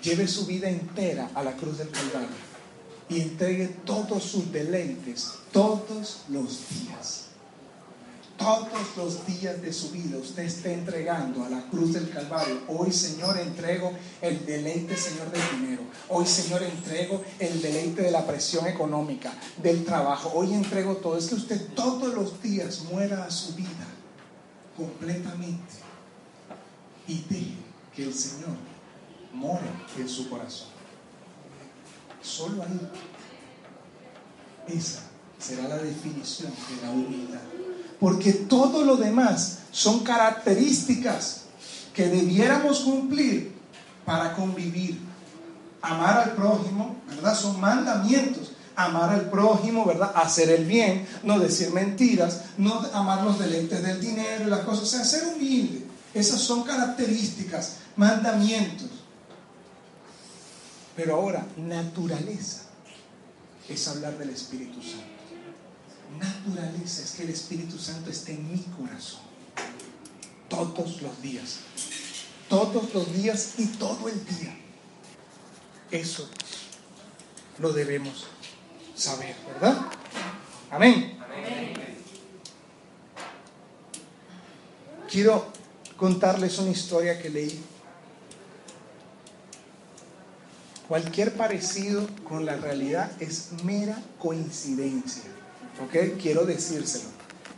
Lleve 0.02 0.26
su 0.28 0.46
vida 0.46 0.68
entera 0.68 1.30
a 1.34 1.42
la 1.42 1.56
cruz 1.56 1.78
del 1.78 1.90
Calvario 1.90 2.49
y 3.11 3.20
entregue 3.20 3.66
todos 3.84 4.22
sus 4.22 4.52
deleites 4.52 5.32
todos 5.52 6.22
los 6.28 6.61
días. 6.70 7.26
Todos 8.38 8.96
los 8.96 9.26
días 9.26 9.61
de 9.61 9.70
su 9.70 9.90
vida 9.90 10.16
usted 10.16 10.44
está 10.44 10.72
entregando 10.72 11.44
a 11.44 11.50
la 11.50 11.68
cruz 11.68 11.92
del 11.92 12.08
Calvario. 12.08 12.61
Hoy, 12.68 12.90
Señor, 12.90 13.36
entrego 13.36 13.92
el 14.22 14.46
deleite, 14.46 14.96
Señor, 14.96 15.30
del 15.30 15.42
dinero. 15.61 15.82
Hoy, 16.08 16.24
Señor, 16.24 16.62
entrego 16.62 17.22
el 17.38 17.61
deleite 17.61 18.00
de 18.00 18.11
la 18.11 18.26
presión 18.26 18.66
económica, 18.66 19.34
del 19.62 19.84
trabajo. 19.84 20.32
Hoy 20.34 20.54
entrego 20.54 20.96
todo. 20.96 21.18
Es 21.18 21.26
que 21.26 21.34
usted 21.34 21.74
todos 21.74 22.14
los 22.14 22.40
días 22.40 22.84
muera 22.90 23.24
a 23.24 23.30
su 23.30 23.54
vida 23.54 23.86
completamente 24.74 25.74
y 27.06 27.22
deje 27.28 27.56
que 27.94 28.04
el 28.04 28.14
Señor 28.14 28.56
more 29.34 29.66
en 29.98 30.08
su 30.08 30.30
corazón. 30.30 30.80
Solo 32.22 32.62
ahí. 32.62 32.90
Esa 34.68 35.00
será 35.38 35.68
la 35.68 35.78
definición 35.78 36.52
de 36.52 36.86
la 36.86 36.92
humildad. 36.92 37.40
Porque 37.98 38.32
todo 38.32 38.84
lo 38.84 38.96
demás 38.96 39.60
son 39.72 40.00
características 40.00 41.42
que 41.94 42.08
debiéramos 42.08 42.80
cumplir 42.80 43.54
para 44.04 44.34
convivir. 44.34 44.98
Amar 45.82 46.18
al 46.18 46.32
prójimo, 46.32 46.96
¿verdad? 47.08 47.34
Son 47.34 47.60
mandamientos. 47.60 48.52
Amar 48.76 49.10
al 49.10 49.28
prójimo, 49.30 49.84
¿verdad? 49.84 50.12
Hacer 50.14 50.50
el 50.50 50.64
bien, 50.64 51.06
no 51.22 51.38
decir 51.38 51.70
mentiras, 51.70 52.42
no 52.56 52.80
amar 52.94 53.24
los 53.24 53.38
deleites 53.38 53.82
del 53.82 54.00
dinero 54.00 54.44
y 54.44 54.50
las 54.50 54.60
cosas. 54.60 54.84
O 54.84 54.86
sea, 54.86 55.04
ser 55.04 55.26
humilde. 55.26 55.86
Esas 56.14 56.40
son 56.40 56.62
características, 56.62 57.76
mandamientos. 57.96 58.99
Pero 60.97 61.14
ahora, 61.14 61.47
naturaleza 61.57 62.62
es 63.68 63.88
hablar 63.88 64.18
del 64.18 64.30
Espíritu 64.30 64.82
Santo 64.82 65.20
naturaleza 66.18 67.03
es 67.03 67.12
que 67.12 67.22
el 67.22 67.30
Espíritu 67.30 67.78
Santo 67.78 68.11
esté 68.11 68.32
en 68.32 68.51
mi 68.51 68.59
corazón. 68.59 69.20
Todos 70.49 71.03
los 71.03 71.22
días. 71.22 71.61
Todos 72.49 72.93
los 72.93 73.12
días 73.12 73.55
y 73.59 73.66
todo 73.66 74.09
el 74.09 74.24
día. 74.26 74.57
Eso 75.91 76.28
lo 77.59 77.72
debemos 77.72 78.26
saber, 78.95 79.36
¿verdad? 79.47 79.86
Amén. 80.70 81.18
Quiero 85.09 85.47
contarles 85.97 86.59
una 86.59 86.70
historia 86.70 87.20
que 87.20 87.30
leí. 87.30 87.61
Cualquier 90.91 91.34
parecido 91.34 92.05
con 92.24 92.45
la 92.45 92.57
realidad 92.57 93.12
es 93.20 93.51
mera 93.62 93.97
coincidencia. 94.18 95.22
¿ok? 95.84 96.18
Quiero 96.20 96.45
decírselo. 96.45 97.05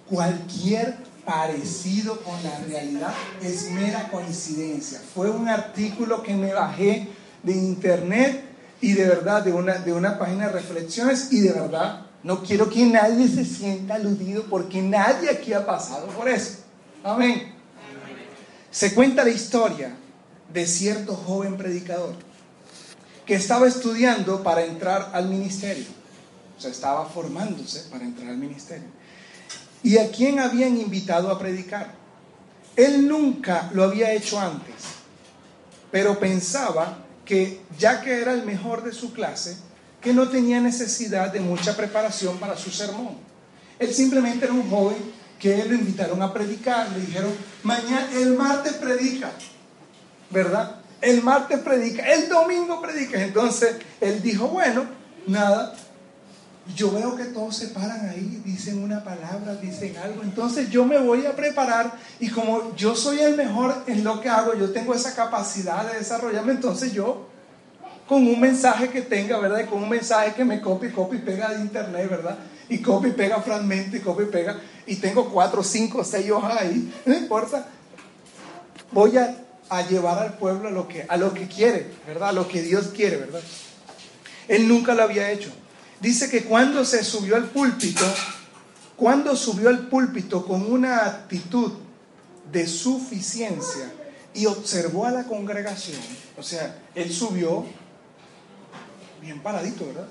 Cualquier 0.07 0.99
parecido 1.25 2.21
con 2.21 2.35
la 2.45 2.59
realidad 2.69 3.15
es 3.43 3.71
mera 3.71 4.11
coincidencia. 4.11 5.01
Fue 5.15 5.31
un 5.31 5.49
artículo 5.49 6.23
que 6.23 6.35
me 6.35 6.53
bajé 6.53 7.09
de 7.43 7.53
internet 7.53 8.45
y 8.83 8.93
de 8.93 9.07
verdad 9.07 9.43
de 9.43 9.55
una, 9.55 9.79
de 9.79 9.95
una 9.95 10.19
página 10.19 10.49
de 10.49 10.53
reflexiones 10.53 11.33
y 11.33 11.41
de 11.41 11.53
verdad 11.53 12.05
no 12.23 12.43
quiero 12.43 12.69
que 12.69 12.85
nadie 12.85 13.29
se 13.29 13.47
sienta 13.47 13.95
aludido 13.95 14.43
porque 14.51 14.83
nadie 14.83 15.31
aquí 15.31 15.55
ha 15.55 15.65
pasado 15.65 16.09
por 16.09 16.29
eso. 16.29 16.59
Amén. 17.03 17.51
Se 18.71 18.93
cuenta 18.93 19.25
la 19.25 19.31
historia 19.31 19.97
de 20.53 20.67
cierto 20.67 21.15
joven 21.15 21.57
predicador 21.57 22.31
que 23.27 23.35
estaba 23.35 23.69
estudiando 23.69 24.43
para 24.43 24.65
entrar 24.65 25.11
al 25.13 25.29
ministerio 25.29 26.03
sea, 26.63 26.71
estaba 26.71 27.07
formándose 27.07 27.81
para 27.91 28.05
entrar 28.05 28.31
al 28.31 28.39
ministerio. 28.39 28.89
¿Y 29.83 29.99
a 29.99 30.11
quién 30.11 30.39
habían 30.39 30.79
invitado 30.79 31.31
a 31.31 31.39
predicar? 31.39 31.93
Él 32.77 33.07
nunca 33.07 33.69
lo 33.75 33.85
había 33.85 34.13
hecho 34.13 34.41
antes, 34.41 34.75
pero 35.91 36.19
pensaba 36.19 36.99
que 37.25 37.61
ya 37.79 38.01
que 38.01 38.21
era 38.21 38.33
el 38.33 38.45
mejor 38.45 38.83
de 38.83 38.93
su 38.93 39.13
clase, 39.13 39.57
que 40.01 40.13
no 40.13 40.29
tenía 40.29 40.61
necesidad 40.61 41.33
de 41.33 41.41
mucha 41.41 41.77
preparación 41.77 42.39
para 42.39 42.57
su 42.57 42.71
sermón. 42.71 43.17
Él 43.79 43.93
simplemente 43.93 44.45
era 44.45 44.55
un 44.55 44.69
joven 44.71 44.97
que 45.39 45.65
lo 45.65 45.75
invitaron 45.75 46.23
a 46.23 46.33
predicar, 46.33 46.91
le 46.93 47.01
dijeron, 47.01 47.33
mañana, 47.65 48.09
el 48.15 48.37
martes 48.37 48.75
predica, 48.75 49.33
¿verdad? 50.31 50.77
El 51.03 51.23
martes 51.23 51.59
predica, 51.59 52.11
el 52.11 52.29
domingo 52.29 52.81
predica. 52.81 53.23
Entonces 53.23 53.77
él 54.01 54.23
dijo, 54.23 54.49
bueno, 54.49 54.87
nada, 55.27 55.75
yo 56.77 56.93
veo 56.93 57.17
que 57.17 57.25
todos 57.25 57.57
se 57.57 57.69
paran 57.69 58.09
ahí, 58.09 58.41
dicen 58.45 58.83
una 58.83 59.03
palabra, 59.03 59.57
dicen 59.57 59.97
algo. 59.97 60.23
Entonces 60.23 60.71
yo 60.71 60.85
me 60.85 60.99
voy 60.99 61.27
a 61.27 61.35
preparar 61.35 61.93
y 62.21 62.31
como 62.31 62.75
yo 62.77 62.95
soy 62.95 63.19
el 63.19 63.37
mejor 63.37 63.75
en 63.87 64.05
lo 64.05 64.21
que 64.21 64.29
hago, 64.29 64.55
yo 64.55 64.71
tengo 64.71 64.95
esa 64.95 65.15
capacidad 65.15 65.91
de 65.91 65.99
desarrollarme, 65.99 66.53
entonces 66.53 66.93
yo 66.93 67.27
con 68.09 68.27
un 68.27 68.39
mensaje 68.41 68.91
que 68.91 69.03
tenga, 69.03 69.39
¿verdad? 69.39 69.69
con 69.69 69.83
un 69.83 69.89
mensaje 69.89 70.35
que 70.35 70.45
me 70.45 70.61
copie, 70.61 70.93
copie 70.93 71.19
y 71.19 71.23
pega 71.23 71.49
de 71.51 71.61
internet, 71.61 72.09
¿verdad? 72.09 72.39
Y 72.69 72.79
copia 72.79 73.11
y 73.11 73.13
pega 73.13 73.41
fragmento 73.41 73.97
y 73.97 74.01
copia 74.01 74.27
y 74.27 74.29
pega. 74.31 74.61
Y 74.87 74.97
tengo 74.97 75.31
cuatro, 75.31 75.63
cinco, 75.63 76.05
seis 76.05 76.31
hojas 76.31 76.61
ahí, 76.61 76.93
no 77.05 77.15
importa. 77.15 77.67
Voy 78.93 79.17
a, 79.17 79.35
a 79.79 79.89
llevar 79.89 80.19
al 80.19 80.35
pueblo 80.35 80.69
a 80.69 80.71
lo, 80.71 80.89
que, 80.89 81.05
a 81.09 81.17
lo 81.17 81.33
que 81.35 81.49
quiere, 81.49 81.91
¿verdad? 82.07 82.31
A 82.31 82.33
lo 82.33 82.49
que 82.49 82.63
Dios 82.63 82.89
quiere, 82.95 83.17
¿verdad? 83.17 83.43
Él 84.49 84.69
nunca 84.69 84.95
lo 84.95 85.03
había 85.03 85.31
hecho 85.31 85.53
dice 86.03 86.29
que 86.29 86.45
cuando 86.45 86.85
se 86.85 87.05
subió 87.05 87.37
al 87.37 87.45
púlpito, 87.45 88.05
cuando 88.97 89.37
subió 89.37 89.69
al 89.69 89.87
púlpito 89.87 90.45
con 90.45 90.71
una 90.71 91.07
actitud 91.07 91.73
de 92.51 92.67
suficiencia 92.67 93.91
y 94.35 94.47
observó 94.47 95.07
a 95.07 95.13
la 95.13 95.25
congregación, 95.25 96.01
o 96.37 96.43
sea, 96.43 96.77
él 96.95 97.13
subió 97.13 97.65
bien 99.21 99.41
paradito, 99.41 99.87
¿verdad? 99.87 100.09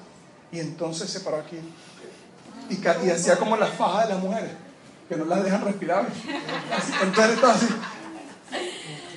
Y 0.51 0.59
entonces 0.59 1.09
se 1.09 1.19
paró 1.19 1.37
aquí 1.37 1.57
y, 2.69 3.09
hacía 3.09 3.37
como 3.37 3.57
las 3.57 3.71
fajas 3.71 4.07
de 4.07 4.13
las 4.13 4.23
mujeres, 4.23 4.51
que 5.09 5.17
no 5.17 5.25
las 5.25 5.43
dejan 5.43 5.65
respirar. 5.65 6.07
entonces 7.03 7.33
estaba 7.33 7.53
así. 7.53 7.67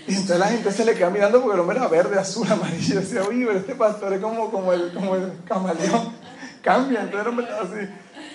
Y 0.07 0.13
entonces 0.13 0.39
la 0.39 0.49
gente 0.49 0.71
se 0.71 0.85
le 0.85 0.95
queda 0.95 1.11
mirando 1.11 1.41
porque 1.41 1.55
el 1.55 1.61
hombre 1.61 1.79
era 1.79 1.89
verde, 1.89 2.19
azul, 2.19 2.47
amarillo. 2.51 3.01
Decía, 3.01 3.23
oye, 3.23 3.47
pero 3.47 3.59
este 3.59 3.75
pastor 3.75 4.13
es 4.13 4.21
como, 4.21 4.51
como, 4.51 4.73
el, 4.73 4.93
como 4.93 5.17
el 5.17 5.33
camaleón 5.47 6.13
cambia. 6.63 7.03
Entonces 7.03 7.23
el 7.23 7.29
hombre 7.29 7.47
estaba 7.47 7.63
así. 7.63 7.89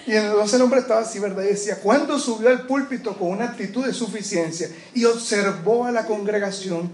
Y 0.07 0.15
entonces 0.15 0.53
el 0.55 0.61
hombre 0.61 0.79
estaba 0.79 1.01
así, 1.01 1.19
¿verdad? 1.19 1.43
Y 1.43 1.47
decía, 1.47 1.79
cuando 1.81 2.17
subió 2.17 2.49
al 2.49 2.65
púlpito 2.65 3.15
con 3.15 3.29
una 3.29 3.45
actitud 3.45 3.85
de 3.85 3.93
suficiencia 3.93 4.69
y 4.93 5.05
observó 5.05 5.85
a 5.85 5.91
la 5.91 6.05
congregación, 6.05 6.89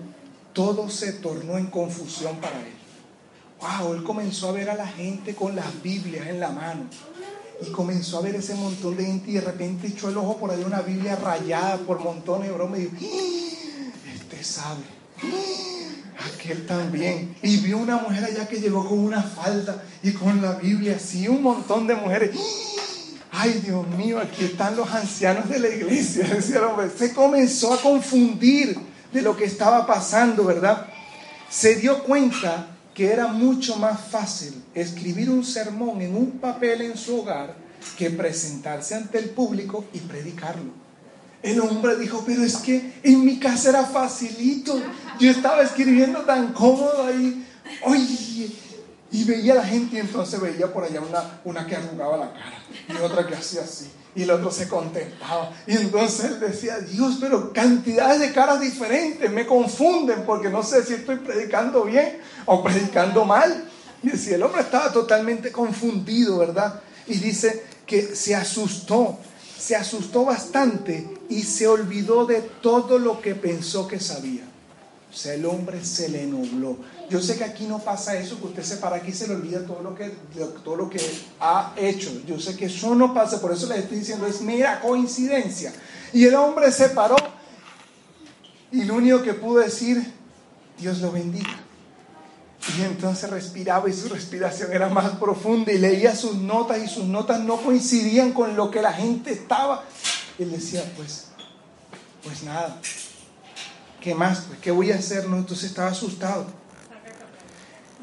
todo 0.51 0.89
se 0.89 1.13
tornó 1.13 1.57
en 1.57 1.67
confusión 1.67 2.35
para 2.37 2.59
él. 2.59 2.73
Wow, 3.61 3.93
él 3.93 4.03
comenzó 4.03 4.49
a 4.49 4.51
ver 4.51 4.69
a 4.69 4.75
la 4.75 4.87
gente 4.87 5.33
con 5.33 5.55
las 5.55 5.81
Biblias 5.81 6.27
en 6.27 6.39
la 6.39 6.49
mano. 6.49 6.85
Y 7.61 7.71
comenzó 7.71 8.17
a 8.17 8.21
ver 8.21 8.35
ese 8.35 8.53
montón 8.55 8.97
de 8.97 9.05
gente 9.05 9.31
y 9.31 9.35
de 9.35 9.41
repente 9.41 9.87
echó 9.87 10.09
el 10.09 10.17
ojo 10.17 10.37
por 10.37 10.51
ahí 10.51 10.61
una 10.65 10.81
Biblia 10.81 11.15
rayada 11.15 11.77
por 11.77 11.99
montones 11.99 12.49
de 12.49 12.53
bromas 12.53 12.79
y 12.79 12.83
dijo, 12.83 12.95
¡Ah! 13.01 13.64
Sabe. 14.45 14.83
Aquel 16.35 16.65
también. 16.65 17.35
Y 17.41 17.57
vio 17.57 17.77
una 17.77 17.97
mujer 17.97 18.23
allá 18.23 18.47
que 18.47 18.59
llegó 18.59 18.87
con 18.87 18.99
una 18.99 19.21
falda 19.21 19.83
y 20.01 20.11
con 20.11 20.41
la 20.41 20.53
Biblia, 20.53 20.95
así 20.95 21.27
un 21.27 21.41
montón 21.41 21.87
de 21.87 21.95
mujeres. 21.95 22.31
Ay, 23.31 23.61
Dios 23.65 23.85
mío, 23.89 24.19
aquí 24.19 24.45
están 24.45 24.77
los 24.77 24.89
ancianos 24.89 25.49
de 25.49 25.59
la 25.59 25.67
iglesia. 25.67 26.25
Se 26.97 27.13
comenzó 27.13 27.73
a 27.73 27.81
confundir 27.81 28.77
de 29.11 29.21
lo 29.21 29.35
que 29.35 29.43
estaba 29.43 29.85
pasando, 29.85 30.45
¿verdad? 30.45 30.87
Se 31.49 31.75
dio 31.75 32.03
cuenta 32.03 32.67
que 32.93 33.11
era 33.11 33.27
mucho 33.27 33.75
más 33.75 33.99
fácil 34.09 34.63
escribir 34.73 35.29
un 35.29 35.43
sermón 35.43 36.01
en 36.01 36.15
un 36.15 36.39
papel 36.39 36.81
en 36.81 36.97
su 36.97 37.19
hogar 37.19 37.55
que 37.97 38.09
presentarse 38.09 38.95
ante 38.95 39.19
el 39.19 39.29
público 39.31 39.85
y 39.93 39.99
predicarlo. 39.99 40.84
El 41.45 41.61
hombre 41.61 41.95
dijo, 41.95 42.23
pero 42.25 42.43
es 42.43 42.57
que 42.57 42.95
en 43.03 43.23
mi 43.23 43.37
casa 43.37 43.69
era 43.69 43.85
facilito. 43.85 44.81
Yo 45.19 45.29
estaba 45.29 45.61
escribiendo 45.61 46.21
tan 46.21 46.53
cómodo 46.53 47.05
ahí. 47.05 47.47
Oye, 47.83 48.49
y 49.11 49.23
veía 49.25 49.53
a 49.53 49.57
la 49.57 49.63
gente 49.63 49.97
y 49.97 49.99
entonces 49.99 50.41
veía 50.41 50.73
por 50.73 50.83
allá 50.83 51.01
una, 51.01 51.39
una 51.43 51.67
que 51.67 51.75
arrugaba 51.75 52.17
la 52.17 52.33
cara 52.33 52.63
y 52.89 52.99
otra 52.99 53.27
que 53.27 53.35
hacía 53.35 53.61
así. 53.61 53.91
Y 54.15 54.23
el 54.23 54.31
otro 54.31 54.49
se 54.49 54.67
contentaba. 54.67 55.51
Y 55.67 55.73
entonces 55.73 56.31
él 56.31 56.39
decía, 56.39 56.79
Dios, 56.79 57.17
pero 57.21 57.53
cantidades 57.53 58.21
de 58.21 58.33
caras 58.33 58.59
diferentes 58.59 59.29
me 59.29 59.45
confunden 59.45 60.23
porque 60.25 60.49
no 60.49 60.63
sé 60.63 60.83
si 60.83 60.95
estoy 60.95 61.17
predicando 61.17 61.83
bien 61.83 62.17
o 62.47 62.63
predicando 62.63 63.23
mal. 63.23 63.69
Y 64.01 64.09
decía, 64.09 64.37
el 64.37 64.41
hombre 64.41 64.61
estaba 64.61 64.91
totalmente 64.91 65.51
confundido, 65.51 66.39
¿verdad? 66.39 66.81
Y 67.05 67.19
dice 67.19 67.63
que 67.85 68.01
se 68.15 68.33
asustó, 68.33 69.19
se 69.57 69.75
asustó 69.75 70.25
bastante 70.25 71.07
y 71.29 71.43
se 71.43 71.67
olvidó 71.67 72.25
de 72.25 72.41
todo 72.41 72.99
lo 72.99 73.21
que 73.21 73.35
pensó 73.35 73.87
que 73.87 73.99
sabía. 73.99 74.43
O 75.11 75.17
sea, 75.17 75.33
el 75.33 75.45
hombre 75.45 75.83
se 75.85 76.09
le 76.09 76.25
nubló. 76.25 76.77
Yo 77.09 77.21
sé 77.21 77.37
que 77.37 77.45
aquí 77.45 77.65
no 77.65 77.79
pasa 77.79 78.17
eso, 78.17 78.37
que 78.39 78.47
usted 78.47 78.63
se 78.63 78.77
para 78.77 78.97
aquí 78.97 79.11
y 79.11 79.13
se 79.13 79.27
le 79.27 79.35
olvida 79.35 79.65
todo 79.65 79.81
lo 79.81 79.95
que, 79.95 80.11
todo 80.63 80.75
lo 80.75 80.89
que 80.89 80.99
ha 81.39 81.73
hecho. 81.77 82.11
Yo 82.27 82.39
sé 82.39 82.57
que 82.57 82.65
eso 82.65 82.95
no 82.95 83.13
pasa, 83.13 83.39
por 83.39 83.53
eso 83.53 83.67
le 83.67 83.79
estoy 83.79 83.99
diciendo, 83.99 84.27
es 84.27 84.41
mera 84.41 84.81
coincidencia. 84.81 85.71
Y 86.11 86.25
el 86.25 86.35
hombre 86.35 86.71
se 86.71 86.89
paró 86.89 87.15
y 88.71 88.83
lo 88.83 88.95
único 88.95 89.21
que 89.21 89.33
pudo 89.33 89.59
decir, 89.59 90.13
Dios 90.77 90.99
lo 90.99 91.11
bendiga. 91.11 91.64
Y 92.73 92.81
entonces 92.81 93.29
respiraba 93.29 93.87
y 93.89 93.93
su 93.93 94.09
respiración 94.09 94.73
era 94.73 94.89
más 94.89 95.11
profunda 95.17 95.71
y 95.71 95.77
leía 95.77 96.15
sus 96.15 96.35
notas 96.35 96.83
y 96.83 96.87
sus 96.87 97.05
notas 97.05 97.39
no 97.41 97.57
coincidían 97.57 98.31
con 98.31 98.55
lo 98.55 98.71
que 98.71 98.81
la 98.81 98.91
gente 98.91 99.31
estaba. 99.31 99.83
Y 100.39 100.43
él 100.43 100.51
decía, 100.51 100.83
pues, 100.97 101.27
pues 102.23 102.43
nada, 102.43 102.79
¿qué 104.01 104.15
más? 104.15 104.45
Pues, 104.47 104.59
¿Qué 104.59 104.71
voy 104.71 104.91
a 104.91 104.95
hacer? 104.95 105.29
No, 105.29 105.37
entonces 105.37 105.69
estaba 105.69 105.89
asustado. 105.89 106.47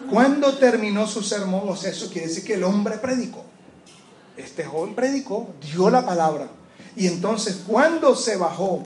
Cuando 0.08 0.56
terminó 0.58 1.06
su 1.06 1.22
sermón, 1.22 1.68
o 1.68 1.76
sea, 1.76 1.90
eso 1.90 2.08
quiere 2.10 2.28
decir 2.28 2.44
que 2.44 2.54
el 2.54 2.64
hombre 2.64 2.98
predicó. 2.98 3.44
Este 4.36 4.64
joven 4.64 4.94
predicó, 4.94 5.54
dio 5.60 5.90
la 5.90 6.06
palabra. 6.06 6.48
Y 6.96 7.06
entonces, 7.06 7.62
cuando 7.66 8.14
se 8.14 8.36
bajó 8.36 8.82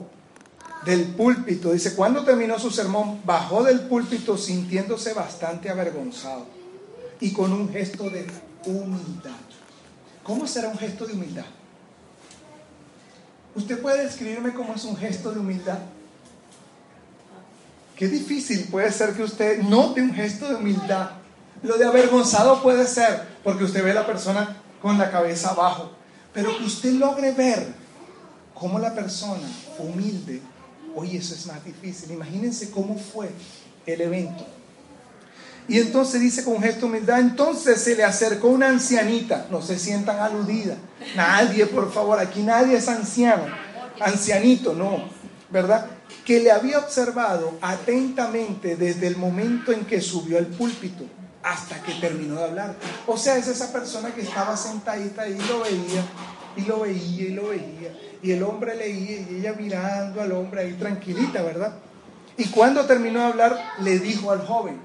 del 0.87 1.03
púlpito, 1.03 1.73
dice, 1.73 1.95
cuando 1.95 2.23
terminó 2.23 2.57
su 2.57 2.71
sermón, 2.71 3.19
bajó 3.25 3.61
del 3.61 3.81
púlpito 3.81 4.37
sintiéndose 4.37 5.13
bastante 5.13 5.69
avergonzado 5.69 6.45
y 7.19 7.33
con 7.33 7.51
un 7.51 7.69
gesto 7.69 8.09
de 8.09 8.25
humildad. 8.65 9.35
¿Cómo 10.23 10.47
será 10.47 10.69
un 10.69 10.77
gesto 10.77 11.05
de 11.05 11.11
humildad? 11.11 11.43
¿Usted 13.53 13.81
puede 13.81 14.03
describirme 14.05 14.53
cómo 14.53 14.75
es 14.75 14.85
un 14.85 14.95
gesto 14.95 15.31
de 15.31 15.39
humildad? 15.41 15.79
Qué 17.97 18.07
difícil 18.07 18.69
puede 18.71 18.89
ser 18.93 19.13
que 19.13 19.23
usted 19.23 19.59
note 19.63 20.01
un 20.01 20.13
gesto 20.13 20.47
de 20.47 20.55
humildad. 20.55 21.09
Lo 21.63 21.77
de 21.77 21.85
avergonzado 21.85 22.63
puede 22.63 22.87
ser 22.87 23.27
porque 23.43 23.65
usted 23.65 23.83
ve 23.83 23.91
a 23.91 23.95
la 23.95 24.05
persona 24.05 24.55
con 24.81 24.97
la 24.97 25.11
cabeza 25.11 25.49
abajo, 25.49 25.91
pero 26.33 26.57
que 26.57 26.63
usted 26.63 26.93
logre 26.93 27.33
ver 27.33 27.73
cómo 28.53 28.79
la 28.79 28.93
persona 28.95 29.49
humilde, 29.79 30.41
oye, 30.97 31.17
eso 31.17 31.33
es 31.33 31.45
más 31.45 31.63
difícil. 31.63 32.11
Imagínense 32.11 32.71
cómo 32.71 32.97
fue 32.97 33.29
el 33.85 34.01
evento. 34.01 34.45
Y 35.67 35.79
entonces 35.79 36.21
dice 36.21 36.43
con 36.43 36.61
gesto 36.61 36.81
de 36.81 36.85
humildad, 36.85 37.19
entonces 37.19 37.81
se 37.81 37.95
le 37.95 38.03
acercó 38.03 38.47
una 38.47 38.69
ancianita, 38.69 39.47
no 39.51 39.61
se 39.61 39.77
sientan 39.77 40.19
aludidas. 40.19 40.77
Nadie, 41.15 41.65
por 41.65 41.91
favor, 41.91 42.19
aquí 42.19 42.41
nadie 42.41 42.77
es 42.77 42.87
anciano, 42.87 43.43
ancianito, 43.99 44.73
no, 44.73 45.09
¿verdad? 45.49 45.87
que 46.27 46.41
le 46.41 46.51
había 46.51 46.79
observado 46.79 47.57
atentamente 47.61 48.75
desde 48.75 49.07
el 49.07 49.15
momento 49.15 49.71
en 49.71 49.85
que 49.85 50.01
subió 50.01 50.37
al 50.37 50.47
púlpito 50.47 51.05
hasta 51.41 51.81
que 51.81 51.93
terminó 51.93 52.35
de 52.35 52.43
hablar. 52.43 52.75
O 53.05 53.17
sea, 53.17 53.37
es 53.37 53.47
esa 53.47 53.71
persona 53.71 54.13
que 54.13 54.23
estaba 54.23 54.57
sentadita 54.57 55.25
y 55.29 55.37
lo 55.37 55.61
veía, 55.61 56.03
y 56.57 56.61
lo 56.61 56.81
veía, 56.81 57.27
y 57.27 57.29
lo 57.29 57.49
veía. 57.49 57.97
Y 58.21 58.31
el 58.31 58.43
hombre 58.43 58.75
leía 58.75 59.21
y 59.21 59.35
ella 59.39 59.53
mirando 59.53 60.21
al 60.21 60.31
hombre 60.31 60.61
ahí 60.61 60.73
tranquilita, 60.73 61.43
¿verdad? 61.43 61.75
Y 62.35 62.45
cuando 62.49 62.85
terminó 62.85 63.19
de 63.19 63.25
hablar, 63.25 63.57
le 63.79 63.99
dijo 63.99 64.31
al 64.31 64.45
joven, 64.45 64.79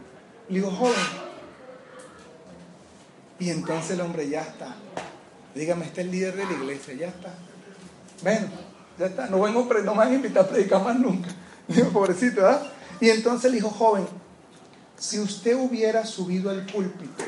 le 0.49 0.61
dijo, 0.61 0.71
joven. 0.71 0.95
Y 3.39 3.51
entonces 3.51 3.93
el 3.93 4.03
hombre 4.03 4.29
ya 4.29 4.43
está. 4.43 4.77
Dígame, 5.55 5.87
está 5.87 6.03
el 6.03 6.11
líder 6.11 6.37
de 6.37 6.45
la 6.45 6.53
iglesia, 6.53 6.95
ya 6.95 7.09
está. 7.09 7.35
Ven, 8.23 8.49
ya 8.99 9.07
está, 9.07 9.27
no 9.27 9.41
vengo, 9.41 9.69
no 9.83 9.95
me 9.95 10.03
han 10.03 10.39
a 10.39 10.47
predicar 10.47 10.83
más 10.83 10.99
nunca. 10.99 11.29
Pobrecito, 11.93 12.43
¿verdad? 12.43 12.71
Y 13.01 13.11
entonces 13.11 13.51
el 13.51 13.57
hijo 13.57 13.71
joven, 13.71 14.07
si 14.97 15.19
usted 15.19 15.57
hubiera 15.57 16.07
subido 16.07 16.51
al 16.51 16.65
púlpito 16.67 17.25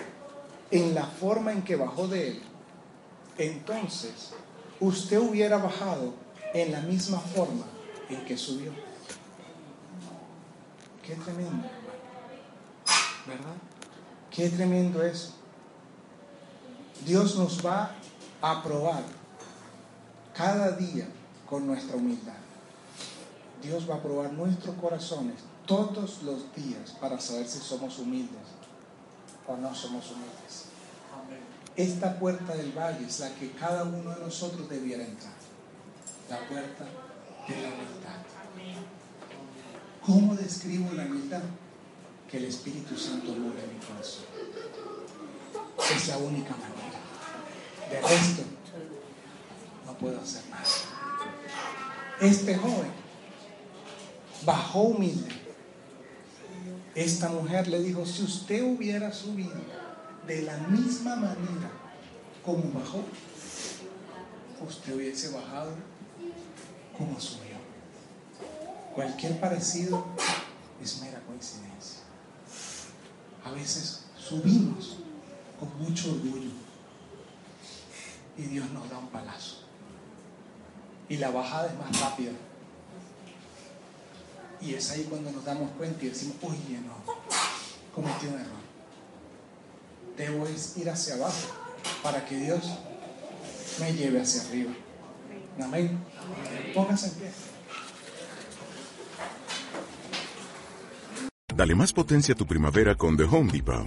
en 0.70 0.94
la 0.94 1.04
forma 1.04 1.52
en 1.52 1.62
que 1.62 1.76
bajó 1.76 2.06
de 2.06 2.28
él, 2.28 2.42
entonces 3.38 4.32
usted 4.80 5.18
hubiera 5.18 5.58
bajado 5.58 6.14
en 6.52 6.72
la 6.72 6.80
misma 6.80 7.18
forma 7.18 7.64
en 8.08 8.24
que 8.24 8.36
subió. 8.36 8.72
Qué 11.02 11.14
tremendo, 11.16 11.68
¿verdad? 13.26 13.56
Qué 14.30 14.48
tremendo 14.48 15.02
eso. 15.02 15.34
Dios 17.04 17.36
nos 17.36 17.64
va 17.64 17.94
a 18.40 18.62
probar 18.62 19.02
cada 20.34 20.72
día 20.72 21.06
con 21.48 21.66
nuestra 21.66 21.96
humildad. 21.96 22.34
Dios 23.62 23.88
va 23.88 23.96
a 23.96 24.02
probar 24.02 24.32
nuestros 24.32 24.76
corazones 24.76 25.36
todos 25.66 26.22
los 26.22 26.54
días 26.54 26.90
para 27.00 27.20
saber 27.20 27.48
si 27.48 27.58
somos 27.58 27.98
humildes 27.98 28.42
o 29.46 29.56
no 29.56 29.74
somos 29.74 30.10
humildes. 30.10 30.63
Esta 31.76 32.18
puerta 32.18 32.54
del 32.54 32.72
valle 32.72 33.06
es 33.06 33.20
la 33.20 33.34
que 33.34 33.50
cada 33.52 33.84
uno 33.84 34.10
de 34.10 34.20
nosotros 34.20 34.68
debiera 34.68 35.04
entrar. 35.04 35.34
La 36.30 36.38
puerta 36.48 36.84
de 37.48 37.62
la 37.62 37.68
humildad. 37.68 38.20
¿Cómo 40.04 40.34
describo 40.34 40.92
la 40.92 41.04
humildad? 41.04 41.42
Que 42.30 42.38
el 42.38 42.44
Espíritu 42.44 42.96
Santo 42.96 43.32
muere 43.32 43.64
en 43.64 43.74
mi 43.74 43.84
corazón. 43.84 44.24
Es 45.94 46.08
la 46.08 46.18
única 46.18 46.50
manera. 46.50 47.00
De 47.90 48.00
resto, 48.00 48.42
no 49.86 49.98
puedo 49.98 50.20
hacer 50.20 50.42
nada 50.50 50.64
este 52.20 52.56
joven 52.56 52.92
bajó 54.44 54.82
humilde. 54.82 55.28
Esta 56.94 57.28
mujer 57.28 57.66
le 57.68 57.80
dijo, 57.80 58.06
si 58.06 58.22
usted 58.22 58.62
hubiera 58.62 59.12
subido 59.12 59.52
de 60.26 60.42
la 60.42 60.56
misma 60.58 61.16
manera 61.16 61.70
como 62.44 62.70
bajó, 62.72 63.02
usted 64.66 64.94
hubiese 64.94 65.30
bajado 65.30 65.72
como 66.96 67.18
subió. 67.20 67.56
Cualquier 68.94 69.40
parecido 69.40 70.04
es 70.82 71.00
mera 71.00 71.20
coincidencia. 71.26 72.00
A 73.44 73.50
veces 73.50 74.04
subimos 74.16 74.98
con 75.58 75.76
mucho 75.78 76.12
orgullo 76.12 76.50
y 78.36 78.42
Dios 78.42 78.70
nos 78.70 78.88
da 78.88 78.98
un 78.98 79.08
palazo 79.08 79.64
y 81.08 81.16
la 81.16 81.30
bajada 81.30 81.68
es 81.68 81.78
más 81.78 82.00
rápida. 82.00 82.32
Y 84.60 84.74
es 84.74 84.90
ahí 84.90 85.06
cuando 85.10 85.30
nos 85.30 85.44
damos 85.44 85.70
cuenta 85.72 86.04
y 86.04 86.08
decimos, 86.08 86.36
oye, 86.42 86.80
no, 86.80 87.12
cometí 87.94 88.26
un 88.26 88.34
error. 88.34 88.63
Debo 90.16 90.46
ir 90.76 90.90
hacia 90.90 91.14
abajo 91.14 91.48
para 92.02 92.24
que 92.24 92.36
Dios 92.36 92.62
me 93.80 93.92
lleve 93.92 94.20
hacia 94.20 94.42
arriba. 94.42 94.72
Amén. 95.62 95.98
Póngase 96.74 97.06
en 97.06 97.12
pie. 97.14 97.30
Dale 101.54 101.74
más 101.74 101.92
potencia 101.92 102.34
a 102.34 102.36
tu 102.36 102.46
primavera 102.46 102.96
con 102.96 103.16
The 103.16 103.24
Home 103.24 103.52
Depot. 103.52 103.86